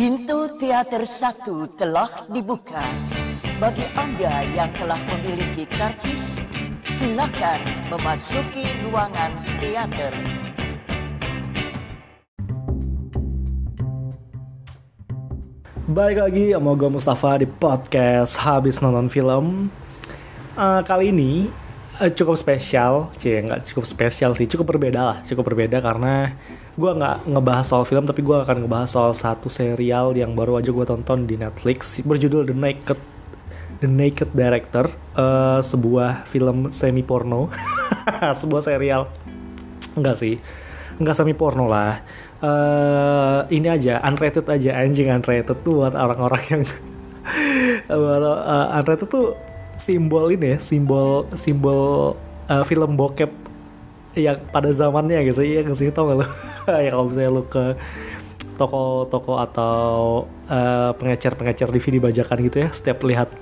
Pintu 0.00 0.48
teater 0.56 1.04
satu 1.04 1.68
telah 1.76 2.24
dibuka. 2.32 2.80
Bagi 3.60 3.84
Anda 3.92 4.48
yang 4.48 4.72
telah 4.72 4.96
memiliki 4.96 5.68
karcis, 5.68 6.40
silakan 6.88 7.60
memasuki 7.92 8.64
ruangan 8.80 9.28
teater. 9.60 10.08
Baik 15.92 16.16
lagi 16.24 16.56
sama 16.56 16.72
Mustafa 16.88 17.36
di 17.36 17.44
podcast 17.44 18.40
Habis 18.40 18.80
Nonton 18.80 19.12
Film 19.12 19.68
Eh, 20.56 20.80
Kali 20.80 21.12
ini 21.12 21.44
eh, 22.00 22.08
cukup 22.16 22.40
spesial 22.40 23.12
Cie, 23.20 23.44
nggak 23.44 23.68
cukup 23.68 23.84
spesial 23.84 24.32
sih, 24.32 24.48
cukup 24.48 24.72
berbeda 24.72 25.00
lah 25.04 25.18
Cukup 25.28 25.52
berbeda 25.52 25.84
karena 25.84 26.32
gue 26.78 26.90
nggak 26.90 27.26
ngebahas 27.26 27.66
soal 27.66 27.84
film 27.86 28.06
Tapi 28.06 28.20
gue 28.22 28.36
akan 28.36 28.66
ngebahas 28.66 28.88
soal 28.90 29.12
satu 29.14 29.50
serial 29.50 30.14
yang 30.14 30.38
baru 30.38 30.62
aja 30.62 30.70
gue 30.70 30.86
tonton 30.86 31.26
di 31.26 31.34
Netflix. 31.34 31.98
Berjudul 32.02 32.50
The 32.50 32.56
Naked 32.56 32.98
The 33.80 33.88
Naked 33.88 34.30
Director. 34.36 34.90
Eh, 35.16 35.60
Sebuah 35.64 36.28
film 36.30 36.70
semi 36.70 37.02
porno 37.02 37.50
Sebuah 38.40 38.62
serial. 38.62 39.10
Enggak 39.96 40.20
sih. 40.20 40.38
Enggak 41.00 41.16
semi 41.18 41.34
porno 41.34 41.66
lah. 41.66 41.98
Eh 42.40 43.40
ini 43.56 43.66
aja 43.66 43.98
unrated 44.06 44.46
aja. 44.46 44.78
Anjing 44.78 45.10
unrated 45.10 45.60
tuh 45.66 45.82
buat 45.82 45.96
orang-orang 45.96 46.42
yang 46.52 46.62
uh, 47.92 48.76
unrated 48.78 49.08
tuh 49.10 49.34
simbol 49.80 50.28
ini 50.28 50.56
ya 50.56 50.58
simbol 50.60 51.24
simbol 51.40 52.12
uh, 52.52 52.64
film 52.68 53.00
bokep 53.00 53.32
yang 54.18 54.38
pada 54.50 54.70
zamannya 54.74 55.22
gitu. 55.30 55.42
Iya 55.42 55.60
nggak 55.66 55.78
sih 55.78 55.88
tau 55.94 56.10
gak 56.10 56.18
lo 56.22 56.26
ya 56.84 56.90
kalau 56.94 57.04
misalnya 57.10 57.30
lo 57.30 57.42
ke 57.46 57.64
toko-toko 58.60 59.40
atau 59.40 59.88
uh, 60.52 60.92
pengecer-pengecer 61.00 61.72
DVD 61.72 61.96
bajakan 61.96 62.38
gitu 62.44 62.56
ya 62.60 62.68
setiap 62.68 63.00
lihat 63.08 63.32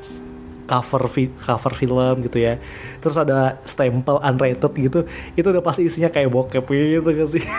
cover 0.68 1.10
fi- 1.10 1.34
cover 1.42 1.72
film 1.74 2.22
gitu 2.22 2.38
ya 2.38 2.60
terus 3.02 3.18
ada 3.18 3.58
stempel 3.66 4.22
unrated 4.22 4.70
gitu 4.78 5.00
itu 5.34 5.46
udah 5.50 5.64
pasti 5.64 5.90
isinya 5.90 6.12
kayak 6.12 6.30
bokep 6.30 6.62
gitu 6.70 7.10
kan 7.10 7.26
sih? 7.26 7.42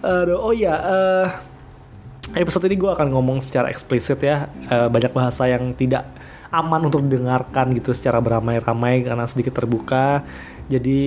Aduh, 0.00 0.40
oh 0.40 0.54
ya 0.56 0.74
eh, 0.80 1.26
episode 2.40 2.64
ini 2.64 2.80
gue 2.80 2.88
akan 2.88 3.12
ngomong 3.12 3.44
secara 3.44 3.68
eksplisit 3.68 4.20
ya. 4.24 4.48
Eh, 4.48 4.88
banyak 4.88 5.12
bahasa 5.12 5.44
yang 5.44 5.76
tidak 5.76 6.08
aman 6.50 6.88
untuk 6.88 7.04
didengarkan 7.06 7.70
gitu 7.76 7.94
secara 7.94 8.18
beramai-ramai 8.18 9.06
karena 9.06 9.28
sedikit 9.28 9.54
terbuka 9.54 10.24
jadi 10.70 11.02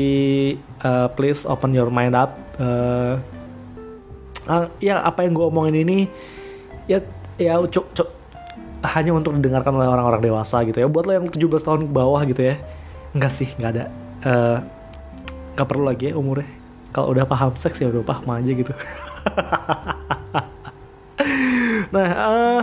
eh, 0.59 1.07
please 1.15 1.47
open 1.47 1.71
your 1.71 1.87
mind 1.87 2.13
up 2.13 2.43
Eh, 2.53 3.15
ah, 4.45 4.69
ya 4.77 5.01
apa 5.01 5.25
yang 5.25 5.33
gue 5.33 5.45
omongin 5.49 5.81
ini 5.81 6.05
ya 6.85 7.01
ya 7.41 7.57
cuk 7.65 7.97
cuk 7.97 8.09
hanya 8.83 9.15
untuk 9.15 9.33
didengarkan 9.39 9.79
oleh 9.79 9.89
orang-orang 9.89 10.21
dewasa 10.21 10.61
gitu 10.67 10.83
ya. 10.83 10.87
Buat 10.91 11.07
lo 11.09 11.13
yang 11.15 11.25
17 11.31 11.65
tahun 11.65 11.81
ke 11.89 11.93
bawah 11.95 12.21
gitu 12.27 12.41
ya. 12.45 12.55
Enggak 13.15 13.33
sih 13.33 13.49
nggak 13.57 13.71
ada. 13.73 13.85
Eh, 14.21 14.57
nggak 15.57 15.67
perlu 15.67 15.83
lagi 15.87 16.11
ya 16.11 16.19
umurnya. 16.19 16.45
Kalau 16.93 17.09
udah 17.09 17.25
paham 17.25 17.57
seks 17.57 17.81
ya 17.81 17.89
udah 17.89 18.05
paham 18.05 18.27
aja 18.29 18.51
gitu. 18.53 18.73
Nah 21.93 22.09
eh, 22.09 22.61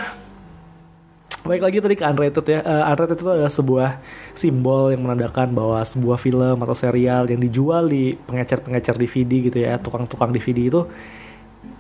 baik 1.41 1.63
lagi 1.65 1.77
tadi 1.81 1.95
ke 1.97 2.05
unrated 2.05 2.47
ya. 2.47 2.61
Eh, 2.61 2.91
unrated 2.93 3.19
itu 3.19 3.31
adalah 3.31 3.53
sebuah 3.53 3.91
simbol 4.37 4.93
yang 4.93 5.03
menandakan 5.05 5.53
bahwa 5.57 5.81
sebuah 5.83 6.19
film 6.21 6.57
atau 6.61 6.77
serial 6.77 7.25
yang 7.29 7.41
dijual 7.41 7.89
di 7.89 8.15
pengecer-pengecer 8.29 8.97
DVD 9.01 9.33
gitu 9.49 9.59
ya 9.61 9.81
tukang-tukang 9.81 10.31
DVD 10.31 10.69
itu 10.69 10.81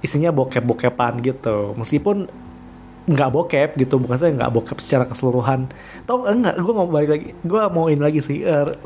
isinya 0.00 0.32
bokep-bokepan 0.32 1.20
gitu. 1.20 1.76
Meskipun 1.76 2.28
nggak 3.10 3.30
bokep 3.32 3.70
gitu 3.80 3.96
bukan 3.96 4.16
saya 4.20 4.30
nggak 4.36 4.52
bokep 4.52 4.78
secara 4.80 5.04
keseluruhan. 5.04 5.68
Tau 6.08 6.24
enggak 6.24 6.56
gue 6.56 6.74
mau 6.74 6.88
balik 6.88 7.10
lagi 7.10 7.26
gue 7.32 7.62
mau 7.72 7.86
ini 7.88 8.00
lagi 8.00 8.20
sih 8.24 8.44
r- 8.44 8.76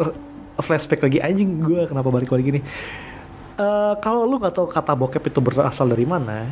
flashback 0.58 1.06
lagi. 1.06 1.18
Anjing 1.22 1.62
gue 1.62 1.86
kenapa 1.86 2.10
balik 2.10 2.34
lagi 2.34 2.60
nih? 2.60 2.64
Eh, 3.54 3.94
kalau 4.02 4.26
lu 4.26 4.42
nggak 4.42 4.54
tahu 4.58 4.66
kata 4.66 4.98
bokep 4.98 5.30
itu 5.30 5.38
berasal 5.38 5.86
dari 5.86 6.02
mana 6.02 6.50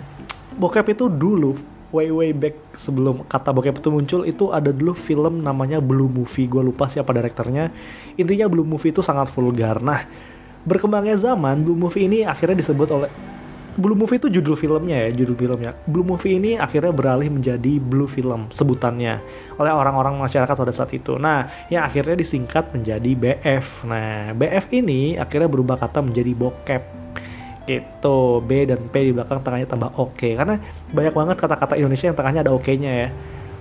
bokep 0.54 0.92
itu 0.92 1.08
dulu 1.08 1.56
way 1.92 2.08
way 2.08 2.32
back 2.32 2.56
sebelum 2.74 3.22
kata 3.28 3.52
bokep 3.52 3.78
itu 3.78 3.88
muncul 3.92 4.20
itu 4.24 4.50
ada 4.50 4.72
dulu 4.72 4.96
film 4.96 5.44
namanya 5.44 5.78
Blue 5.78 6.08
Movie 6.08 6.48
gue 6.48 6.64
lupa 6.64 6.88
siapa 6.88 7.12
direkturnya 7.12 7.70
intinya 8.16 8.48
Blue 8.48 8.66
Movie 8.66 8.90
itu 8.90 9.04
sangat 9.04 9.28
vulgar 9.30 9.78
nah 9.84 10.02
berkembangnya 10.64 11.20
zaman 11.20 11.62
Blue 11.62 11.76
Movie 11.78 12.08
ini 12.08 12.18
akhirnya 12.24 12.58
disebut 12.58 12.88
oleh 12.90 13.10
Blue 13.72 13.96
Movie 13.96 14.20
itu 14.20 14.28
judul 14.28 14.52
filmnya 14.52 15.08
ya, 15.08 15.24
judul 15.24 15.32
filmnya. 15.32 15.72
Blue 15.88 16.04
Movie 16.04 16.36
ini 16.36 16.60
akhirnya 16.60 16.92
beralih 16.92 17.32
menjadi 17.32 17.80
Blue 17.80 18.04
Film 18.04 18.52
sebutannya 18.52 19.16
oleh 19.56 19.72
orang-orang 19.72 20.20
masyarakat 20.20 20.52
pada 20.52 20.68
saat 20.76 20.92
itu. 20.92 21.16
Nah, 21.16 21.48
yang 21.72 21.88
akhirnya 21.88 22.20
disingkat 22.20 22.68
menjadi 22.76 23.16
BF. 23.16 23.88
Nah, 23.88 24.36
BF 24.36 24.68
ini 24.76 25.16
akhirnya 25.16 25.48
berubah 25.48 25.80
kata 25.80 26.04
menjadi 26.04 26.36
bokep. 26.36 26.82
Gitu, 27.62 28.42
B 28.42 28.66
dan 28.66 28.90
P 28.90 28.94
di 29.06 29.12
belakang 29.14 29.38
tengahnya 29.38 29.70
tambah 29.70 29.94
oke. 29.94 30.28
Karena 30.34 30.58
banyak 30.90 31.14
banget 31.14 31.36
kata-kata 31.38 31.78
Indonesia 31.78 32.10
yang 32.10 32.18
tengahnya 32.18 32.40
ada 32.42 32.52
oke-nya 32.52 32.92
ya. 33.06 33.08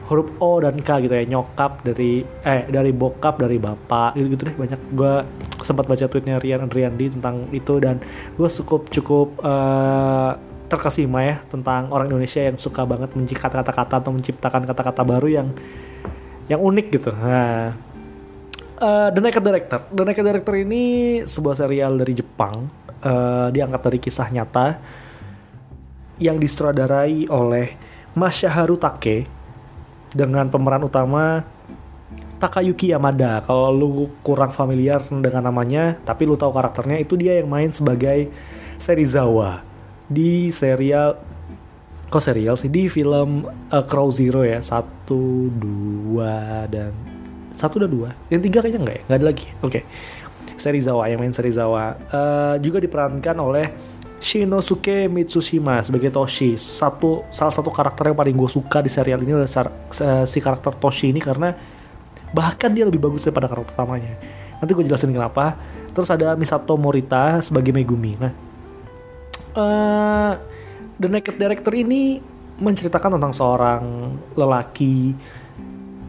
Huruf 0.10 0.28
O 0.44 0.60
dan 0.60 0.76
K 0.82 1.08
gitu 1.08 1.14
ya, 1.16 1.24
nyokap 1.24 1.88
dari 1.88 2.26
eh 2.44 2.68
dari 2.68 2.92
bokap 2.92 3.40
dari 3.40 3.56
bapak 3.56 4.20
gitu, 4.20 4.36
gitu 4.36 4.42
deh 4.52 4.56
banyak. 4.60 4.80
Gue 4.92 5.24
sempat 5.64 5.88
baca 5.88 6.04
tweetnya 6.04 6.42
Rian 6.42 6.60
Andriandi 6.60 7.16
tentang 7.16 7.48
itu 7.56 7.80
dan 7.80 8.02
gue 8.36 8.50
cukup 8.50 8.92
cukup 8.92 9.40
eh, 9.40 10.32
terkesima 10.68 11.20
ya 11.24 11.36
tentang 11.48 11.92
orang 11.96 12.12
Indonesia 12.12 12.44
yang 12.44 12.60
suka 12.60 12.84
banget 12.84 13.16
mencikat 13.16 13.56
kata-kata 13.56 14.04
atau 14.04 14.12
menciptakan 14.12 14.68
kata-kata 14.68 15.04
baru 15.08 15.28
yang 15.32 15.48
yang 16.52 16.60
unik 16.60 16.88
gitu. 16.92 17.16
Nah, 17.16 17.72
eh, 18.84 19.10
The 19.16 19.22
Naked 19.24 19.44
Director. 19.48 19.80
The 19.96 20.04
Naked 20.04 20.26
Director 20.28 20.56
ini 20.60 20.84
sebuah 21.24 21.56
serial 21.56 21.96
dari 21.96 22.20
Jepang, 22.20 22.68
eh, 23.02 23.48
diangkat 23.52 23.82
dari 23.82 24.00
kisah 24.00 24.30
nyata 24.30 24.68
yang 26.22 26.38
disutradarai 26.38 27.26
oleh 27.28 27.74
Masaharu 28.14 28.78
Take 28.78 29.26
dengan 30.14 30.52
pemeran 30.52 30.86
utama 30.86 31.42
Takayuki 32.38 32.92
Yamada. 32.92 33.42
Kalau 33.46 33.70
lu 33.72 33.90
kurang 34.22 34.54
familiar 34.54 35.02
dengan 35.10 35.50
namanya, 35.50 35.98
tapi 36.06 36.26
lu 36.26 36.38
tahu 36.38 36.54
karakternya, 36.54 37.02
itu 37.02 37.18
dia 37.18 37.38
yang 37.38 37.50
main 37.50 37.70
sebagai 37.74 38.30
Serizawa 38.82 39.62
di 40.12 40.52
serial 40.52 41.16
kok 42.12 42.20
serial 42.20 42.60
sih? 42.60 42.68
Di 42.68 42.92
film 42.92 43.48
uh, 43.48 43.86
Crow 43.88 44.12
Zero 44.12 44.44
ya. 44.44 44.60
Satu 44.60 45.48
dua 45.54 46.68
dan 46.68 46.92
satu 47.56 47.80
dan 47.80 47.90
dua? 47.94 48.10
Yang 48.28 48.52
tiga 48.52 48.58
kayaknya 48.60 48.80
nggak 48.84 48.96
ya? 48.98 49.04
Nggak 49.08 49.20
ada 49.22 49.28
lagi? 49.32 49.48
Oke 49.64 49.80
Serizawa 50.62 51.10
yang 51.10 51.18
main 51.18 51.34
Serizawa. 51.34 51.98
Eh, 51.98 52.56
juga 52.62 52.78
diperankan 52.78 53.38
oleh 53.42 53.74
Shinosuke 54.22 55.10
Mitsushima 55.10 55.82
sebagai 55.82 56.14
Toshi. 56.14 56.54
Satu 56.54 57.26
salah 57.34 57.50
satu 57.50 57.74
karakter 57.74 58.14
yang 58.14 58.18
paling 58.18 58.38
gue 58.38 58.50
suka 58.54 58.86
di 58.86 58.90
serial 58.94 59.18
ini 59.26 59.34
adalah 59.34 59.74
si 60.30 60.38
karakter 60.38 60.78
Toshi 60.78 61.10
ini 61.10 61.18
karena 61.18 61.58
bahkan 62.30 62.70
dia 62.70 62.86
lebih 62.86 63.02
bagus 63.02 63.26
daripada 63.26 63.50
karakter 63.50 63.74
utamanya. 63.74 64.14
Nanti 64.62 64.72
gue 64.78 64.86
jelasin 64.86 65.10
kenapa. 65.10 65.58
Terus 65.92 66.14
ada 66.14 66.38
Misato 66.38 66.78
Morita 66.78 67.42
sebagai 67.42 67.74
Megumi. 67.74 68.14
Nah 68.22 68.32
eh 69.58 70.32
The 71.02 71.08
Naked 71.10 71.36
Director 71.42 71.74
ini 71.74 72.22
menceritakan 72.62 73.18
tentang 73.18 73.34
seorang 73.34 73.84
lelaki 74.38 75.18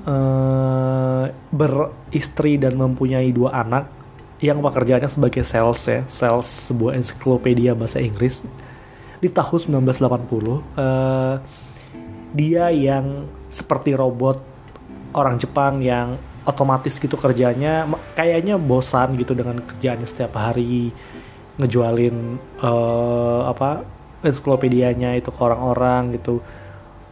eh 0.04 1.24
beristri 1.48 2.60
dan 2.60 2.76
mempunyai 2.76 3.32
dua 3.32 3.56
anak 3.56 4.01
yang 4.42 4.58
pekerjaannya 4.58 5.06
sebagai 5.06 5.46
sales 5.46 5.80
ya, 5.86 6.02
sales 6.10 6.50
sebuah 6.68 6.98
ensiklopedia 6.98 7.78
bahasa 7.78 8.02
Inggris 8.02 8.42
di 9.22 9.30
tahun 9.30 9.86
1980. 9.86 10.58
eh 10.76 11.36
dia 12.32 12.72
yang 12.72 13.28
seperti 13.52 13.92
robot 13.92 14.40
orang 15.12 15.36
Jepang 15.36 15.84
yang 15.84 16.16
otomatis 16.48 16.96
gitu 16.96 17.14
kerjanya 17.20 17.84
kayaknya 18.16 18.56
bosan 18.56 19.14
gitu 19.20 19.36
dengan 19.36 19.60
kerjaannya 19.60 20.08
setiap 20.08 20.40
hari 20.40 20.90
ngejualin 21.60 22.40
eh, 22.58 23.40
apa 23.46 23.84
ensiklopedianya 24.24 25.20
itu 25.20 25.28
ke 25.28 25.40
orang-orang 25.44 26.16
gitu 26.16 26.40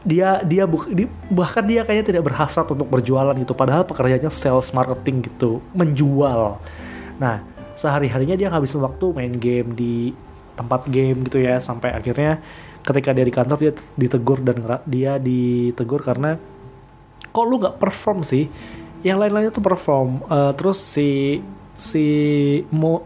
dia 0.00 0.40
dia 0.40 0.64
buk- 0.64 0.88
di- 0.88 1.10
bahkan 1.28 1.60
dia 1.68 1.84
kayaknya 1.84 2.16
tidak 2.16 2.32
berhasrat 2.32 2.64
untuk 2.72 2.88
berjualan 2.88 3.36
gitu 3.36 3.52
padahal 3.52 3.84
pekerjaannya 3.84 4.32
sales 4.32 4.72
marketing 4.72 5.28
gitu 5.28 5.60
menjual 5.76 6.56
nah 7.20 7.44
sehari 7.76 8.08
harinya 8.08 8.34
dia 8.34 8.48
ngabisin 8.48 8.80
waktu 8.80 9.06
main 9.12 9.34
game 9.36 9.76
di 9.76 10.16
tempat 10.56 10.88
game 10.88 11.24
gitu 11.28 11.40
ya 11.40 11.60
sampai 11.60 11.92
akhirnya 11.92 12.40
ketika 12.80 13.12
dia 13.12 13.24
di 13.24 13.32
kantor 13.32 13.56
dia 13.60 13.72
ditegur 13.96 14.40
dan 14.40 14.56
dia 14.88 15.20
ditegur 15.20 16.00
karena 16.00 16.36
kok 17.30 17.46
lu 17.46 17.56
nggak 17.60 17.78
perform 17.78 18.26
sih? 18.26 18.44
Yang 19.00 19.18
lain-lainnya 19.26 19.52
tuh 19.54 19.64
perform. 19.64 20.08
Eh, 20.28 20.52
terus 20.58 20.78
si 20.82 21.40
si 21.80 22.06
Mo, 22.74 23.00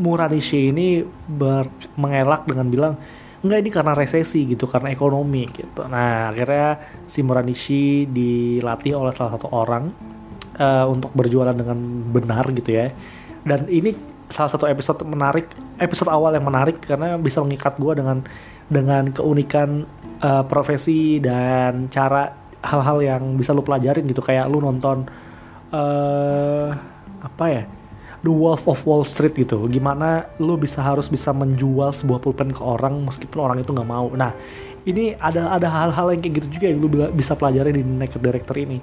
Muranishi 0.00 0.72
ini 0.72 1.04
ber, 1.28 1.68
mengelak 2.00 2.48
dengan 2.48 2.66
bilang 2.72 2.94
enggak 3.40 3.58
ini 3.60 3.70
karena 3.72 3.92
resesi 3.92 4.48
gitu 4.48 4.64
karena 4.64 4.88
ekonomi 4.92 5.44
gitu. 5.52 5.84
Nah 5.88 6.32
akhirnya 6.32 6.80
si 7.04 7.20
Muranishi 7.20 8.08
dilatih 8.08 8.96
oleh 8.96 9.12
salah 9.12 9.36
satu 9.36 9.48
orang 9.52 9.92
uh, 10.60 10.84
untuk 10.88 11.12
berjualan 11.12 11.56
dengan 11.56 11.76
benar 12.12 12.48
gitu 12.52 12.72
ya 12.72 12.92
dan 13.44 13.66
ini 13.70 13.96
salah 14.30 14.50
satu 14.50 14.64
episode 14.70 15.02
menarik 15.02 15.50
episode 15.82 16.06
awal 16.06 16.30
yang 16.32 16.46
menarik 16.46 16.78
karena 16.78 17.18
bisa 17.18 17.42
mengikat 17.42 17.74
gue 17.76 17.92
dengan 17.98 18.22
dengan 18.70 19.10
keunikan 19.10 19.84
uh, 20.22 20.46
profesi 20.46 21.18
dan 21.18 21.90
cara 21.90 22.30
hal-hal 22.62 22.98
yang 23.02 23.22
bisa 23.34 23.50
lu 23.50 23.66
pelajarin 23.66 24.06
gitu. 24.06 24.22
Kayak 24.22 24.46
lu 24.46 24.62
nonton 24.62 25.10
uh, 25.74 26.70
apa 27.20 27.44
ya 27.50 27.64
The 28.22 28.30
Wolf 28.30 28.70
of 28.70 28.78
Wall 28.86 29.02
Street 29.02 29.34
gitu. 29.34 29.66
Gimana 29.66 30.30
lu 30.38 30.54
bisa 30.54 30.78
harus 30.78 31.10
bisa 31.10 31.34
menjual 31.34 31.90
sebuah 31.90 32.22
pulpen 32.22 32.54
ke 32.54 32.62
orang 32.62 33.02
meskipun 33.02 33.38
orang 33.42 33.58
itu 33.58 33.74
nggak 33.74 33.90
mau. 33.90 34.14
Nah 34.14 34.30
ini 34.86 35.18
ada 35.18 35.50
ada 35.50 35.66
hal-hal 35.66 36.14
yang 36.14 36.20
kayak 36.22 36.34
gitu 36.40 36.48
juga 36.60 36.66
yang 36.70 36.78
lu 36.78 36.88
bisa 37.12 37.34
pelajari 37.34 37.74
di 37.74 37.82
Naked 37.82 38.22
Director 38.22 38.56
ini 38.56 38.78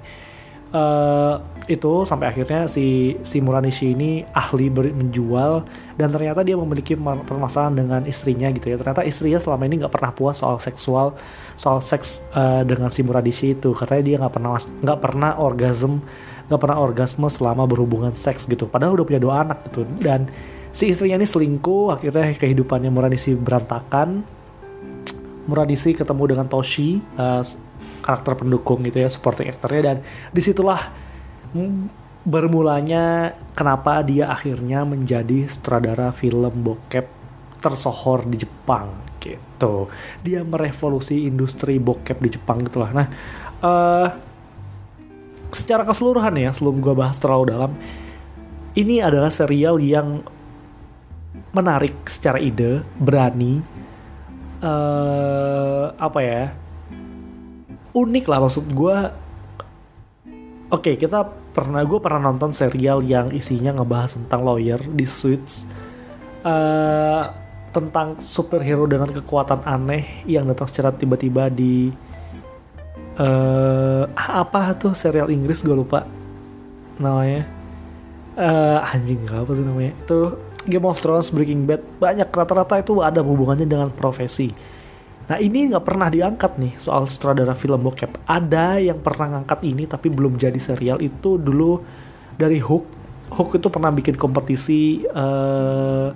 uh, 0.72 1.40
itu 1.68 2.08
sampai 2.08 2.32
akhirnya 2.32 2.64
si 2.64 3.16
si 3.20 3.44
Muranishi 3.44 3.92
ini 3.92 4.24
ahli 4.32 4.72
ber, 4.72 4.88
menjual 4.88 5.64
dan 6.00 6.08
ternyata 6.08 6.40
dia 6.40 6.56
memiliki 6.56 6.96
permasalahan 6.96 7.76
dengan 7.76 8.02
istrinya 8.08 8.48
gitu 8.52 8.72
ya. 8.72 8.76
Ternyata 8.80 9.04
istrinya 9.04 9.36
selama 9.36 9.68
ini 9.68 9.84
nggak 9.84 9.92
pernah 9.92 10.12
puas 10.12 10.40
soal 10.40 10.56
seksual 10.60 11.12
soal 11.60 11.84
seks 11.84 12.24
uh, 12.32 12.64
dengan 12.64 12.88
si 12.88 13.04
Muranishi 13.04 13.52
itu. 13.56 13.76
Katanya 13.76 14.02
dia 14.04 14.16
nggak 14.20 14.34
pernah 14.34 14.50
nggak 14.56 15.00
pernah 15.00 15.30
orgasm 15.36 16.00
nggak 16.48 16.60
pernah 16.64 16.78
orgasme 16.80 17.28
selama 17.28 17.68
berhubungan 17.68 18.16
seks 18.16 18.48
gitu. 18.48 18.64
Padahal 18.64 18.96
udah 18.96 19.04
punya 19.04 19.20
dua 19.20 19.44
anak 19.44 19.68
gitu. 19.68 19.84
Dan 20.00 20.24
si 20.72 20.88
istrinya 20.88 21.20
ini 21.20 21.28
selingkuh 21.28 21.92
akhirnya 21.92 22.32
kehidupannya 22.32 22.88
Muradisi 22.88 23.36
berantakan. 23.36 24.24
Muradisi 25.48 25.96
ketemu 25.96 26.24
dengan 26.28 26.46
Toshi 26.48 27.00
uh, 27.16 27.40
karakter 28.08 28.40
pendukung 28.40 28.80
gitu 28.88 29.04
ya 29.04 29.12
supporting 29.12 29.52
aktornya. 29.52 29.92
Dan 29.92 29.96
di 30.32 30.40
situlah 30.40 30.88
bermulanya 32.24 33.36
kenapa 33.52 34.00
dia 34.00 34.32
akhirnya 34.32 34.88
menjadi 34.88 35.44
sutradara 35.44 36.16
film 36.16 36.64
bokep 36.64 37.04
tersohor 37.60 38.24
di 38.24 38.40
Jepang 38.40 38.88
gitu. 39.20 39.92
Dia 40.24 40.40
merevolusi 40.40 41.28
industri 41.28 41.76
bokep 41.76 42.16
di 42.24 42.28
Jepang 42.32 42.64
gitulah 42.64 42.90
nah 42.96 43.08
uh, 43.62 44.08
secara 45.52 45.84
keseluruhan 45.84 46.36
ya 46.36 46.50
sebelum 46.52 46.80
gue 46.84 46.94
bahas 46.94 47.16
terlalu 47.16 47.44
dalam 47.52 47.72
ini 48.76 49.00
adalah 49.00 49.32
serial 49.32 49.80
yang 49.80 50.22
menarik 51.56 51.96
secara 52.06 52.36
ide 52.38 52.84
berani 53.00 53.64
uh, 54.60 55.96
apa 55.96 56.20
ya 56.20 56.44
unik 57.94 58.24
lah 58.28 58.38
maksud 58.44 58.66
gue 58.72 58.96
oke 60.68 60.84
okay, 60.84 60.94
kita 61.00 61.24
pernah 61.58 61.82
gue 61.82 61.98
pernah 61.98 62.30
nonton 62.30 62.54
serial 62.54 63.02
yang 63.02 63.32
isinya 63.34 63.74
ngebahas 63.74 64.14
tentang 64.14 64.46
lawyer 64.46 64.78
di 64.78 65.06
Suits. 65.08 65.66
Uh, 66.46 67.26
tentang 67.68 68.16
superhero 68.24 68.88
dengan 68.88 69.12
kekuatan 69.12 69.60
aneh 69.66 70.24
yang 70.24 70.48
datang 70.48 70.70
secara 70.70 70.88
tiba-tiba 70.94 71.52
di 71.52 71.92
uh, 73.20 74.08
apa 74.16 74.72
tuh 74.78 74.96
serial 74.96 75.28
Inggris 75.28 75.60
gue 75.60 75.74
lupa 75.74 76.06
namanya. 76.96 77.44
Uh, 78.38 78.78
anjing 78.94 79.18
apa 79.26 79.50
sih 79.50 79.66
namanya. 79.66 79.92
Itu 80.06 80.38
Game 80.70 80.86
of 80.86 81.02
Thrones 81.02 81.34
Breaking 81.34 81.66
Bad. 81.66 81.82
Banyak 81.98 82.30
rata-rata 82.30 82.78
itu 82.78 83.02
ada 83.02 83.18
hubungannya 83.18 83.66
dengan 83.66 83.90
profesi 83.90 84.54
nah 85.28 85.36
ini 85.36 85.68
nggak 85.68 85.84
pernah 85.84 86.08
diangkat 86.08 86.56
nih 86.56 86.72
soal 86.80 87.04
sutradara 87.04 87.52
film 87.52 87.84
bokep. 87.84 88.24
Ada 88.24 88.80
yang 88.80 89.04
pernah 89.04 89.38
ngangkat 89.38 89.60
ini 89.68 89.84
tapi 89.84 90.08
belum 90.08 90.40
jadi 90.40 90.56
serial. 90.56 90.98
Itu 91.04 91.36
dulu 91.36 91.84
dari 92.40 92.56
Hook. 92.58 92.84
Hook 93.28 93.60
itu 93.60 93.68
pernah 93.68 93.92
bikin 93.92 94.16
kompetisi 94.16 95.04
uh, 95.12 96.08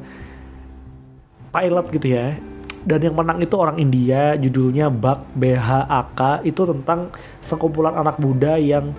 pilot 1.52 1.86
gitu 1.92 2.08
ya. 2.08 2.40
Dan 2.82 2.98
yang 2.98 3.14
menang 3.14 3.38
itu 3.38 3.54
orang 3.54 3.78
India 3.78 4.34
judulnya 4.34 4.90
Bak 4.90 5.38
BHAK 5.38 6.42
itu 6.42 6.66
tentang 6.66 7.14
sekumpulan 7.38 7.94
anak 7.94 8.18
muda 8.18 8.58
yang 8.58 8.90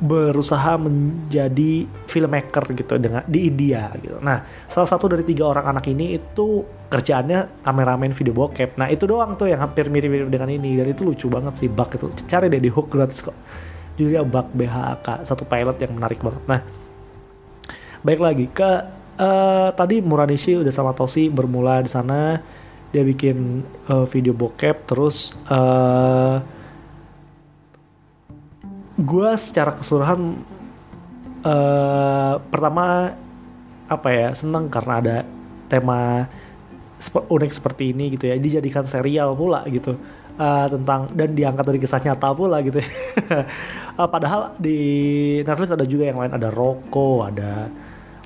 berusaha 0.00 0.80
menjadi 0.80 1.84
filmmaker 2.08 2.72
gitu 2.72 2.96
dengan 2.96 3.20
di 3.28 3.52
India 3.52 3.92
gitu. 4.00 4.16
Nah, 4.24 4.40
salah 4.64 4.88
satu 4.88 5.12
dari 5.12 5.28
tiga 5.28 5.52
orang 5.52 5.76
anak 5.76 5.92
ini 5.92 6.16
itu 6.16 6.64
kerjaannya 6.88 7.60
kameramen 7.60 8.16
video 8.16 8.32
bokep. 8.32 8.80
Nah, 8.80 8.88
itu 8.88 9.04
doang 9.04 9.36
tuh 9.36 9.52
yang 9.52 9.60
hampir 9.60 9.92
mirip-mirip 9.92 10.32
dengan 10.32 10.48
ini 10.48 10.80
dan 10.80 10.88
itu 10.88 11.04
lucu 11.04 11.28
banget 11.28 11.60
sih 11.60 11.68
Bak 11.68 12.00
itu. 12.00 12.08
Cari 12.24 12.48
deh 12.48 12.58
di 12.64 12.72
hook 12.72 12.88
gratis 12.88 13.20
kok. 13.20 13.36
Judulnya 14.00 14.24
Bak 14.24 14.56
BHAK, 14.56 15.28
satu 15.28 15.44
pilot 15.44 15.76
yang 15.84 15.92
menarik 15.92 16.24
banget. 16.24 16.42
Nah, 16.48 16.60
baik 18.00 18.20
lagi 18.24 18.46
ke 18.48 18.70
uh, 19.20 19.68
tadi 19.76 20.00
Muranishi 20.00 20.56
udah 20.56 20.72
sama 20.72 20.96
Tosi 20.96 21.28
bermula 21.28 21.84
di 21.84 21.90
sana 21.92 22.40
dia 22.90 23.06
bikin 23.06 23.62
uh, 23.86 24.08
video 24.08 24.34
bokep 24.34 24.88
terus 24.88 25.36
uh, 25.46 26.42
gue 29.00 29.30
secara 29.40 29.72
keseluruhan 29.72 30.44
uh, 31.44 32.36
pertama 32.52 33.16
apa 33.88 34.08
ya 34.12 34.28
seneng 34.36 34.68
karena 34.68 34.94
ada 35.00 35.16
tema 35.66 36.28
unik 37.10 37.52
seperti 37.56 37.96
ini 37.96 38.12
gitu 38.14 38.28
ya 38.28 38.36
dijadikan 38.36 38.84
serial 38.84 39.32
pula 39.32 39.64
gitu 39.72 39.96
uh, 40.36 40.66
tentang 40.68 41.08
dan 41.16 41.32
diangkat 41.32 41.64
dari 41.64 41.78
kisah 41.80 42.00
nyata 42.04 42.36
pula 42.36 42.60
gitu 42.60 42.84
ya. 42.84 42.88
uh, 43.96 44.08
padahal 44.12 44.54
di 44.60 44.78
Netflix 45.42 45.72
ada 45.72 45.86
juga 45.88 46.12
yang 46.12 46.20
lain 46.20 46.36
ada 46.36 46.52
Roko 46.52 47.24
ada 47.24 47.72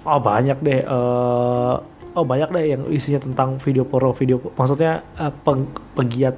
oh 0.04 0.20
banyak 0.20 0.58
deh 0.58 0.80
uh, 0.84 1.74
oh 2.18 2.24
banyak 2.26 2.50
deh 2.50 2.64
yang 2.76 2.82
isinya 2.90 3.22
tentang 3.22 3.62
video 3.62 3.86
porno 3.86 4.10
video 4.10 4.42
maksudnya 4.58 5.06
uh, 5.22 5.30
peng, 5.30 5.70
pegiat 5.94 6.34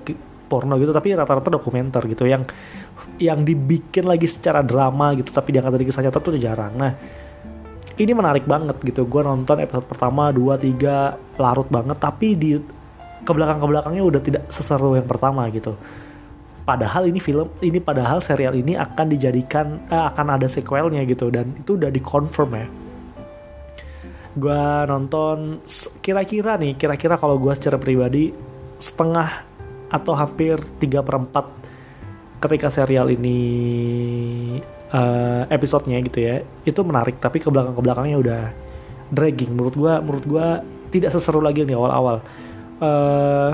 porno 0.46 0.78
gitu 0.78 0.94
tapi 0.94 1.16
rata-rata 1.16 1.50
dokumenter 1.50 2.06
gitu 2.06 2.28
yang 2.28 2.46
yang 3.16 3.42
dibikin 3.42 4.04
lagi 4.04 4.28
secara 4.28 4.60
drama 4.60 5.16
gitu 5.16 5.32
tapi 5.32 5.56
diangkat 5.56 5.72
dari 5.72 5.84
kisah 5.88 6.04
nyata 6.04 6.20
tuh 6.20 6.36
jarang. 6.36 6.72
Nah 6.76 6.92
ini 7.96 8.12
menarik 8.12 8.44
banget 8.44 8.76
gitu. 8.84 9.08
Gue 9.08 9.24
nonton 9.24 9.60
episode 9.60 9.88
pertama 9.88 10.28
dua 10.28 10.60
tiga 10.60 11.16
larut 11.40 11.68
banget 11.72 11.96
tapi 11.96 12.36
di 12.36 12.60
ke 13.26 13.32
belakang 13.32 13.58
ke 13.58 13.66
belakangnya 13.66 14.04
udah 14.04 14.20
tidak 14.22 14.44
seseru 14.52 14.94
yang 14.94 15.08
pertama 15.08 15.48
gitu. 15.48 15.74
Padahal 16.66 17.08
ini 17.08 17.22
film 17.22 17.48
ini 17.62 17.78
padahal 17.78 18.20
serial 18.20 18.58
ini 18.58 18.76
akan 18.76 19.06
dijadikan 19.06 19.86
eh, 19.88 20.04
akan 20.12 20.36
ada 20.36 20.46
sequelnya 20.50 21.02
gitu 21.08 21.32
dan 21.32 21.56
itu 21.56 21.80
udah 21.80 21.88
dikonfirm 21.88 22.52
ya. 22.52 22.68
Gue 24.36 24.64
nonton 24.84 25.64
kira-kira 26.04 26.60
nih 26.60 26.76
kira-kira 26.76 27.16
kalau 27.16 27.40
gue 27.40 27.54
secara 27.56 27.80
pribadi 27.80 28.34
setengah 28.76 29.46
atau 29.88 30.12
hampir 30.12 30.60
3 30.82 31.00
per 31.00 31.16
4 31.16 31.65
ketika 32.36 32.68
serial 32.68 33.08
ini 33.08 33.38
uh, 34.92 35.48
episodenya 35.48 35.98
gitu 36.04 36.18
ya 36.20 36.44
itu 36.68 36.80
menarik 36.84 37.16
tapi 37.18 37.40
ke 37.40 37.48
belakang 37.48 37.74
ke 37.74 37.82
belakangnya 37.82 38.16
udah 38.20 38.42
dragging. 39.10 39.54
Menurut 39.54 39.74
gue 39.74 39.92
menurut 40.02 40.24
gue 40.26 40.46
tidak 40.94 41.10
seseru 41.14 41.42
lagi 41.42 41.62
nih 41.62 41.76
awal-awal. 41.78 42.22
Uh, 42.76 43.50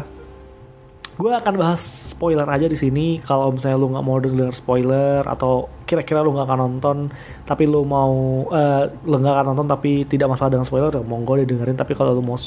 gue 1.13 1.29
akan 1.29 1.55
bahas 1.61 1.83
spoiler 1.83 2.49
aja 2.49 2.67
di 2.67 2.79
sini. 2.79 3.21
Kalau 3.23 3.53
misalnya 3.53 3.79
lu 3.79 3.93
nggak 3.93 4.05
mau 4.05 4.19
denger 4.19 4.53
spoiler 4.57 5.23
atau 5.29 5.69
kira-kira 5.85 6.25
lu 6.25 6.33
nggak 6.33 6.49
akan 6.49 6.61
nonton 6.61 6.97
tapi 7.45 7.69
lu 7.69 7.85
mau 7.85 8.47
uh, 8.49 8.89
lu 9.05 9.17
nggak 9.21 9.35
akan 9.37 9.47
nonton 9.53 9.67
tapi 9.69 10.09
tidak 10.09 10.33
masalah 10.33 10.57
dengan 10.57 10.65
spoiler 10.65 10.89
ya 10.89 11.05
monggo 11.05 11.37
deh 11.37 11.45
dengerin 11.45 11.77
tapi 11.77 11.93
kalau 11.93 12.17
lu 12.17 12.25
mau 12.25 12.41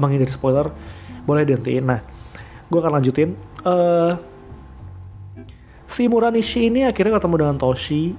menghindari 0.00 0.32
spoiler 0.32 0.72
boleh 1.28 1.44
dihentiin. 1.44 1.84
Nah 1.84 2.00
gue 2.72 2.78
akan 2.80 2.92
lanjutin. 3.00 3.36
Uh, 3.60 4.16
si 5.90 6.06
Muranishi 6.06 6.70
ini 6.70 6.86
akhirnya 6.86 7.18
ketemu 7.18 7.36
dengan 7.42 7.56
Toshi 7.58 8.14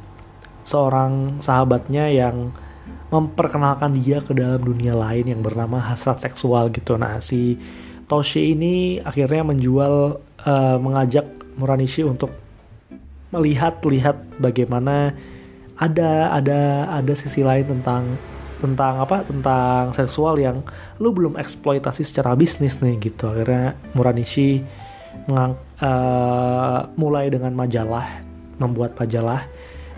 seorang 0.67 1.39
sahabatnya 1.39 2.11
yang 2.11 2.51
memperkenalkan 3.09 3.95
dia 3.95 4.19
ke 4.19 4.35
dalam 4.35 4.59
dunia 4.59 4.95
lain 4.95 5.31
yang 5.31 5.41
bernama 5.43 5.79
hasrat 5.79 6.19
seksual 6.23 6.67
gitu. 6.71 6.99
Nah 6.99 7.23
si 7.23 7.55
Toshi 8.11 8.51
ini 8.51 8.99
akhirnya 8.99 9.55
menjual 9.55 10.19
uh, 10.43 10.77
mengajak 10.79 11.27
Muranishi 11.55 12.03
untuk 12.03 12.31
melihat-lihat 13.31 14.39
bagaimana 14.43 15.15
ada 15.79 16.35
ada 16.35 16.91
ada 16.91 17.13
sisi 17.15 17.43
lain 17.43 17.67
tentang 17.67 18.19
tentang 18.59 19.01
apa 19.01 19.25
tentang 19.25 19.95
seksual 19.95 20.37
yang 20.37 20.61
lu 21.01 21.09
belum 21.15 21.39
eksploitasi 21.39 22.03
secara 22.03 22.35
bisnis 22.35 22.79
nih 22.83 22.99
gitu. 22.99 23.31
Akhirnya 23.31 23.75
Muranishi 23.95 24.61
mengang, 25.27 25.53
uh, 25.81 26.89
mulai 26.97 27.29
dengan 27.29 27.53
majalah 27.53 28.05
membuat 28.61 28.93
majalah 28.97 29.45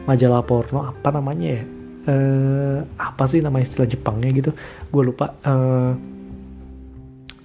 majalah 0.08 0.42
porno 0.44 0.92
apa 0.92 1.10
namanya 1.12 1.48
ya? 1.60 1.64
Uh, 2.04 2.84
apa 3.00 3.24
sih 3.32 3.40
nama 3.40 3.64
istilah 3.64 3.88
Jepangnya 3.88 4.30
gitu? 4.36 4.52
Gue 4.92 5.04
lupa. 5.08 5.36
Uh, 5.48 5.96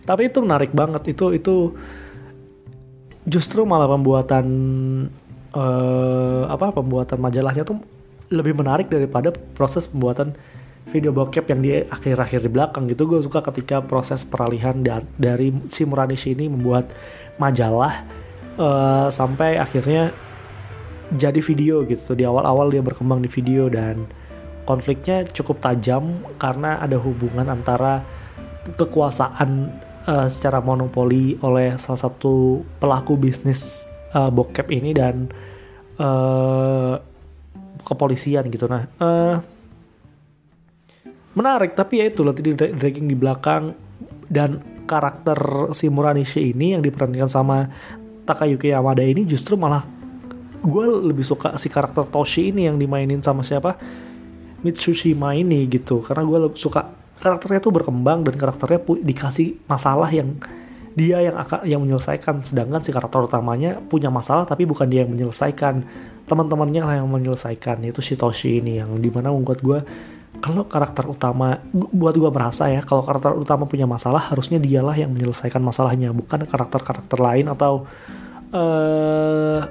tapi 0.02 0.32
itu 0.32 0.42
menarik 0.42 0.74
banget. 0.74 1.14
Itu 1.14 1.30
itu 1.36 1.76
justru 3.28 3.62
malah 3.68 3.86
pembuatan 3.86 4.46
uh, 5.52 6.48
apa 6.48 6.72
pembuatan 6.72 7.20
majalahnya 7.20 7.62
tuh 7.62 7.78
lebih 8.32 8.56
menarik 8.56 8.88
daripada 8.88 9.32
proses 9.56 9.88
pembuatan 9.88 10.32
video 10.88 11.12
bokep 11.12 11.44
yang 11.52 11.60
di 11.60 11.70
akhir-akhir 11.84 12.40
di 12.48 12.50
belakang 12.50 12.88
gitu. 12.88 13.04
Gue 13.04 13.20
suka 13.20 13.44
ketika 13.44 13.84
proses 13.84 14.24
peralihan 14.24 14.80
da 14.80 15.04
dari 15.20 15.52
si 15.68 15.84
Muranishi 15.84 16.32
ini 16.32 16.48
membuat 16.48 16.88
majalah 17.38 18.04
uh, 18.58 19.08
sampai 19.08 19.56
akhirnya 19.56 20.12
jadi 21.14 21.40
video 21.40 21.86
gitu 21.88 22.12
di 22.12 22.28
awal-awal 22.28 22.68
dia 22.68 22.84
berkembang 22.84 23.24
di 23.24 23.30
video 23.32 23.72
dan 23.72 24.04
konfliknya 24.68 25.24
cukup 25.32 25.64
tajam 25.64 26.20
karena 26.36 26.76
ada 26.84 27.00
hubungan 27.00 27.48
antara 27.48 28.04
kekuasaan 28.76 29.72
uh, 30.04 30.28
secara 30.28 30.60
monopoli 30.60 31.40
oleh 31.40 31.80
salah 31.80 32.04
satu 32.04 32.60
pelaku 32.76 33.16
bisnis 33.16 33.88
uh, 34.12 34.28
bokep 34.28 34.68
ini 34.68 34.92
dan 34.92 35.32
uh, 35.96 37.00
kepolisian 37.88 38.44
gitu 38.52 38.68
nah 38.68 38.84
uh, 39.00 39.40
menarik 41.32 41.72
tapi 41.72 42.04
ya 42.04 42.12
itu 42.12 42.20
loh 42.20 42.36
tadi 42.36 42.52
dragging 42.52 43.08
di 43.08 43.16
belakang 43.16 43.72
dan 44.28 44.60
karakter 44.88 45.68
si 45.76 45.92
Muranishi 45.92 46.56
ini 46.56 46.72
yang 46.72 46.80
diperankan 46.80 47.28
sama 47.28 47.68
Takayuki 48.24 48.72
Yamada 48.72 49.04
ini 49.04 49.28
justru 49.28 49.60
malah 49.60 49.84
gue 50.64 50.84
lebih 51.12 51.22
suka 51.22 51.54
si 51.60 51.70
karakter 51.70 52.08
Toshi 52.08 52.50
ini 52.50 52.66
yang 52.66 52.76
dimainin 52.80 53.22
sama 53.22 53.46
siapa? 53.46 53.78
Mitsushima 54.64 55.36
ini 55.38 55.68
gitu. 55.70 56.02
Karena 56.02 56.26
gue 56.26 56.38
suka 56.58 56.90
karakternya 57.18 57.60
tuh 57.62 57.72
berkembang 57.74 58.26
dan 58.26 58.34
karakternya 58.34 58.82
dikasih 59.04 59.62
masalah 59.70 60.10
yang 60.10 60.34
dia 60.98 61.22
yang 61.22 61.38
akan 61.38 61.62
yang 61.62 61.80
menyelesaikan. 61.86 62.42
Sedangkan 62.42 62.82
si 62.82 62.90
karakter 62.90 63.22
utamanya 63.22 63.78
punya 63.78 64.10
masalah 64.10 64.44
tapi 64.50 64.66
bukan 64.66 64.90
dia 64.90 65.06
yang 65.06 65.14
menyelesaikan. 65.14 65.86
Teman-temannya 66.26 66.82
yang 67.00 67.08
menyelesaikan. 67.08 67.86
Itu 67.86 68.02
si 68.02 68.18
Toshi 68.18 68.58
ini 68.58 68.82
yang 68.82 68.98
di 68.98 69.08
mana 69.08 69.30
membuat 69.30 69.62
gue 69.62 69.78
kalau 70.38 70.62
karakter 70.70 71.02
utama 71.08 71.58
buat 71.74 72.14
gue 72.14 72.30
merasa 72.30 72.70
ya 72.70 72.80
kalau 72.86 73.02
karakter 73.02 73.34
utama 73.34 73.66
punya 73.66 73.90
masalah 73.90 74.30
harusnya 74.30 74.62
dialah 74.62 74.94
yang 74.94 75.10
menyelesaikan 75.10 75.58
masalahnya 75.58 76.14
bukan 76.14 76.46
karakter-karakter 76.46 77.18
lain 77.18 77.50
atau 77.50 77.88
uh, 78.54 79.66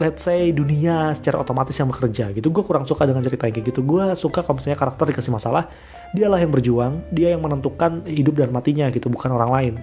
let's 0.00 0.24
say 0.24 0.48
dunia 0.50 1.12
secara 1.12 1.44
otomatis 1.44 1.76
yang 1.76 1.92
bekerja 1.92 2.32
gitu. 2.32 2.48
Gue 2.48 2.64
kurang 2.64 2.88
suka 2.88 3.04
dengan 3.04 3.20
cerita 3.20 3.46
kayak 3.46 3.68
gitu. 3.68 3.84
Gue 3.84 4.16
suka 4.16 4.40
kalau 4.40 4.58
misalnya 4.58 4.80
karakter 4.80 5.04
dikasih 5.12 5.32
masalah 5.34 5.68
dialah 6.16 6.40
yang 6.40 6.52
berjuang 6.52 6.92
dia 7.12 7.36
yang 7.36 7.44
menentukan 7.44 8.04
hidup 8.08 8.40
dan 8.40 8.48
matinya 8.48 8.88
gitu 8.88 9.12
bukan 9.12 9.30
orang 9.36 9.50
lain. 9.52 9.74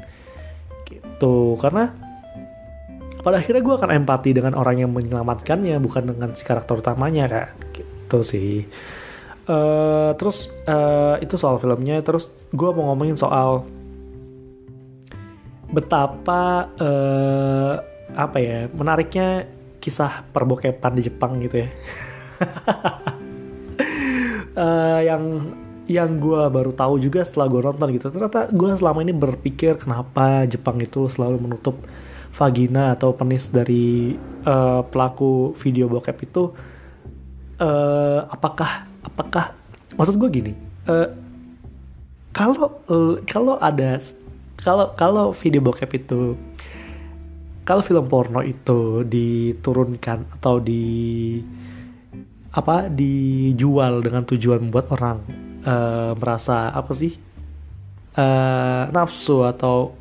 Gitu. 0.89 1.35
Karena 1.61 1.93
pada 3.21 3.37
akhirnya 3.37 3.61
gue 3.61 3.75
akan 3.77 3.89
empati 4.03 4.29
dengan 4.33 4.57
orang 4.57 4.81
yang 4.81 4.89
menyelamatkannya 4.89 5.77
bukan 5.77 6.03
dengan 6.17 6.29
si 6.33 6.41
karakter 6.41 6.81
utamanya 6.81 7.29
kak. 7.29 7.49
Gitu 7.77 8.19
sih 8.25 8.65
uh, 9.49 10.13
terus 10.15 10.47
uh, 10.69 11.17
itu 11.19 11.35
soal 11.35 11.57
filmnya. 11.57 11.99
Terus 12.05 12.29
gue 12.53 12.69
mau 12.71 12.93
ngomongin 12.93 13.17
soal 13.17 13.65
betapa 15.69 16.69
uh, 16.81 17.73
apa 18.13 18.37
ya 18.41 18.65
menariknya 18.73 19.45
kisah 19.77 20.25
perbokepan 20.33 20.93
di 20.97 21.01
Jepang 21.05 21.41
gitu 21.41 21.65
ya. 21.65 21.69
Uh, 24.53 25.01
yang 25.09 25.23
yang 25.89 26.21
gue 26.21 26.41
baru 26.53 26.69
tahu 26.69 27.01
juga 27.01 27.25
setelah 27.25 27.49
gue 27.49 27.61
nonton 27.65 27.89
gitu. 27.97 28.13
Ternyata 28.13 28.53
gue 28.53 28.69
selama 28.77 29.01
ini 29.01 29.13
berpikir 29.13 29.81
kenapa 29.81 30.45
Jepang 30.45 30.77
itu 30.77 31.09
selalu 31.09 31.41
menutup 31.41 31.81
vagina 32.29 32.93
atau 32.93 33.17
penis 33.17 33.49
dari 33.49 34.13
uh, 34.45 34.85
pelaku 34.85 35.57
video 35.57 35.89
bokep 35.89 36.17
itu. 36.29 36.53
Uh, 37.59 38.23
apakah 38.31 38.88
apakah 39.15 39.53
maksud 39.97 40.15
gue 40.15 40.29
gini 40.29 40.51
uh, 40.87 41.09
kalau 42.31 42.81
uh, 42.87 43.15
kalau 43.25 43.55
ada 43.57 43.97
kalau 44.59 44.91
kalau 44.93 45.25
video 45.33 45.63
bokep 45.63 45.91
itu 45.97 46.37
kalau 47.63 47.81
film 47.85 48.05
porno 48.09 48.41
itu 48.41 49.05
diturunkan 49.05 50.39
atau 50.39 50.57
di 50.57 51.37
apa 52.49 52.89
dijual 52.89 54.01
dengan 54.01 54.25
tujuan 54.25 54.57
membuat 54.57 54.89
orang 54.89 55.21
uh, 55.65 56.17
merasa 56.17 56.73
apa 56.73 56.91
sih 56.97 57.13
uh, 58.17 58.89
nafsu 58.89 59.45
atau 59.45 59.93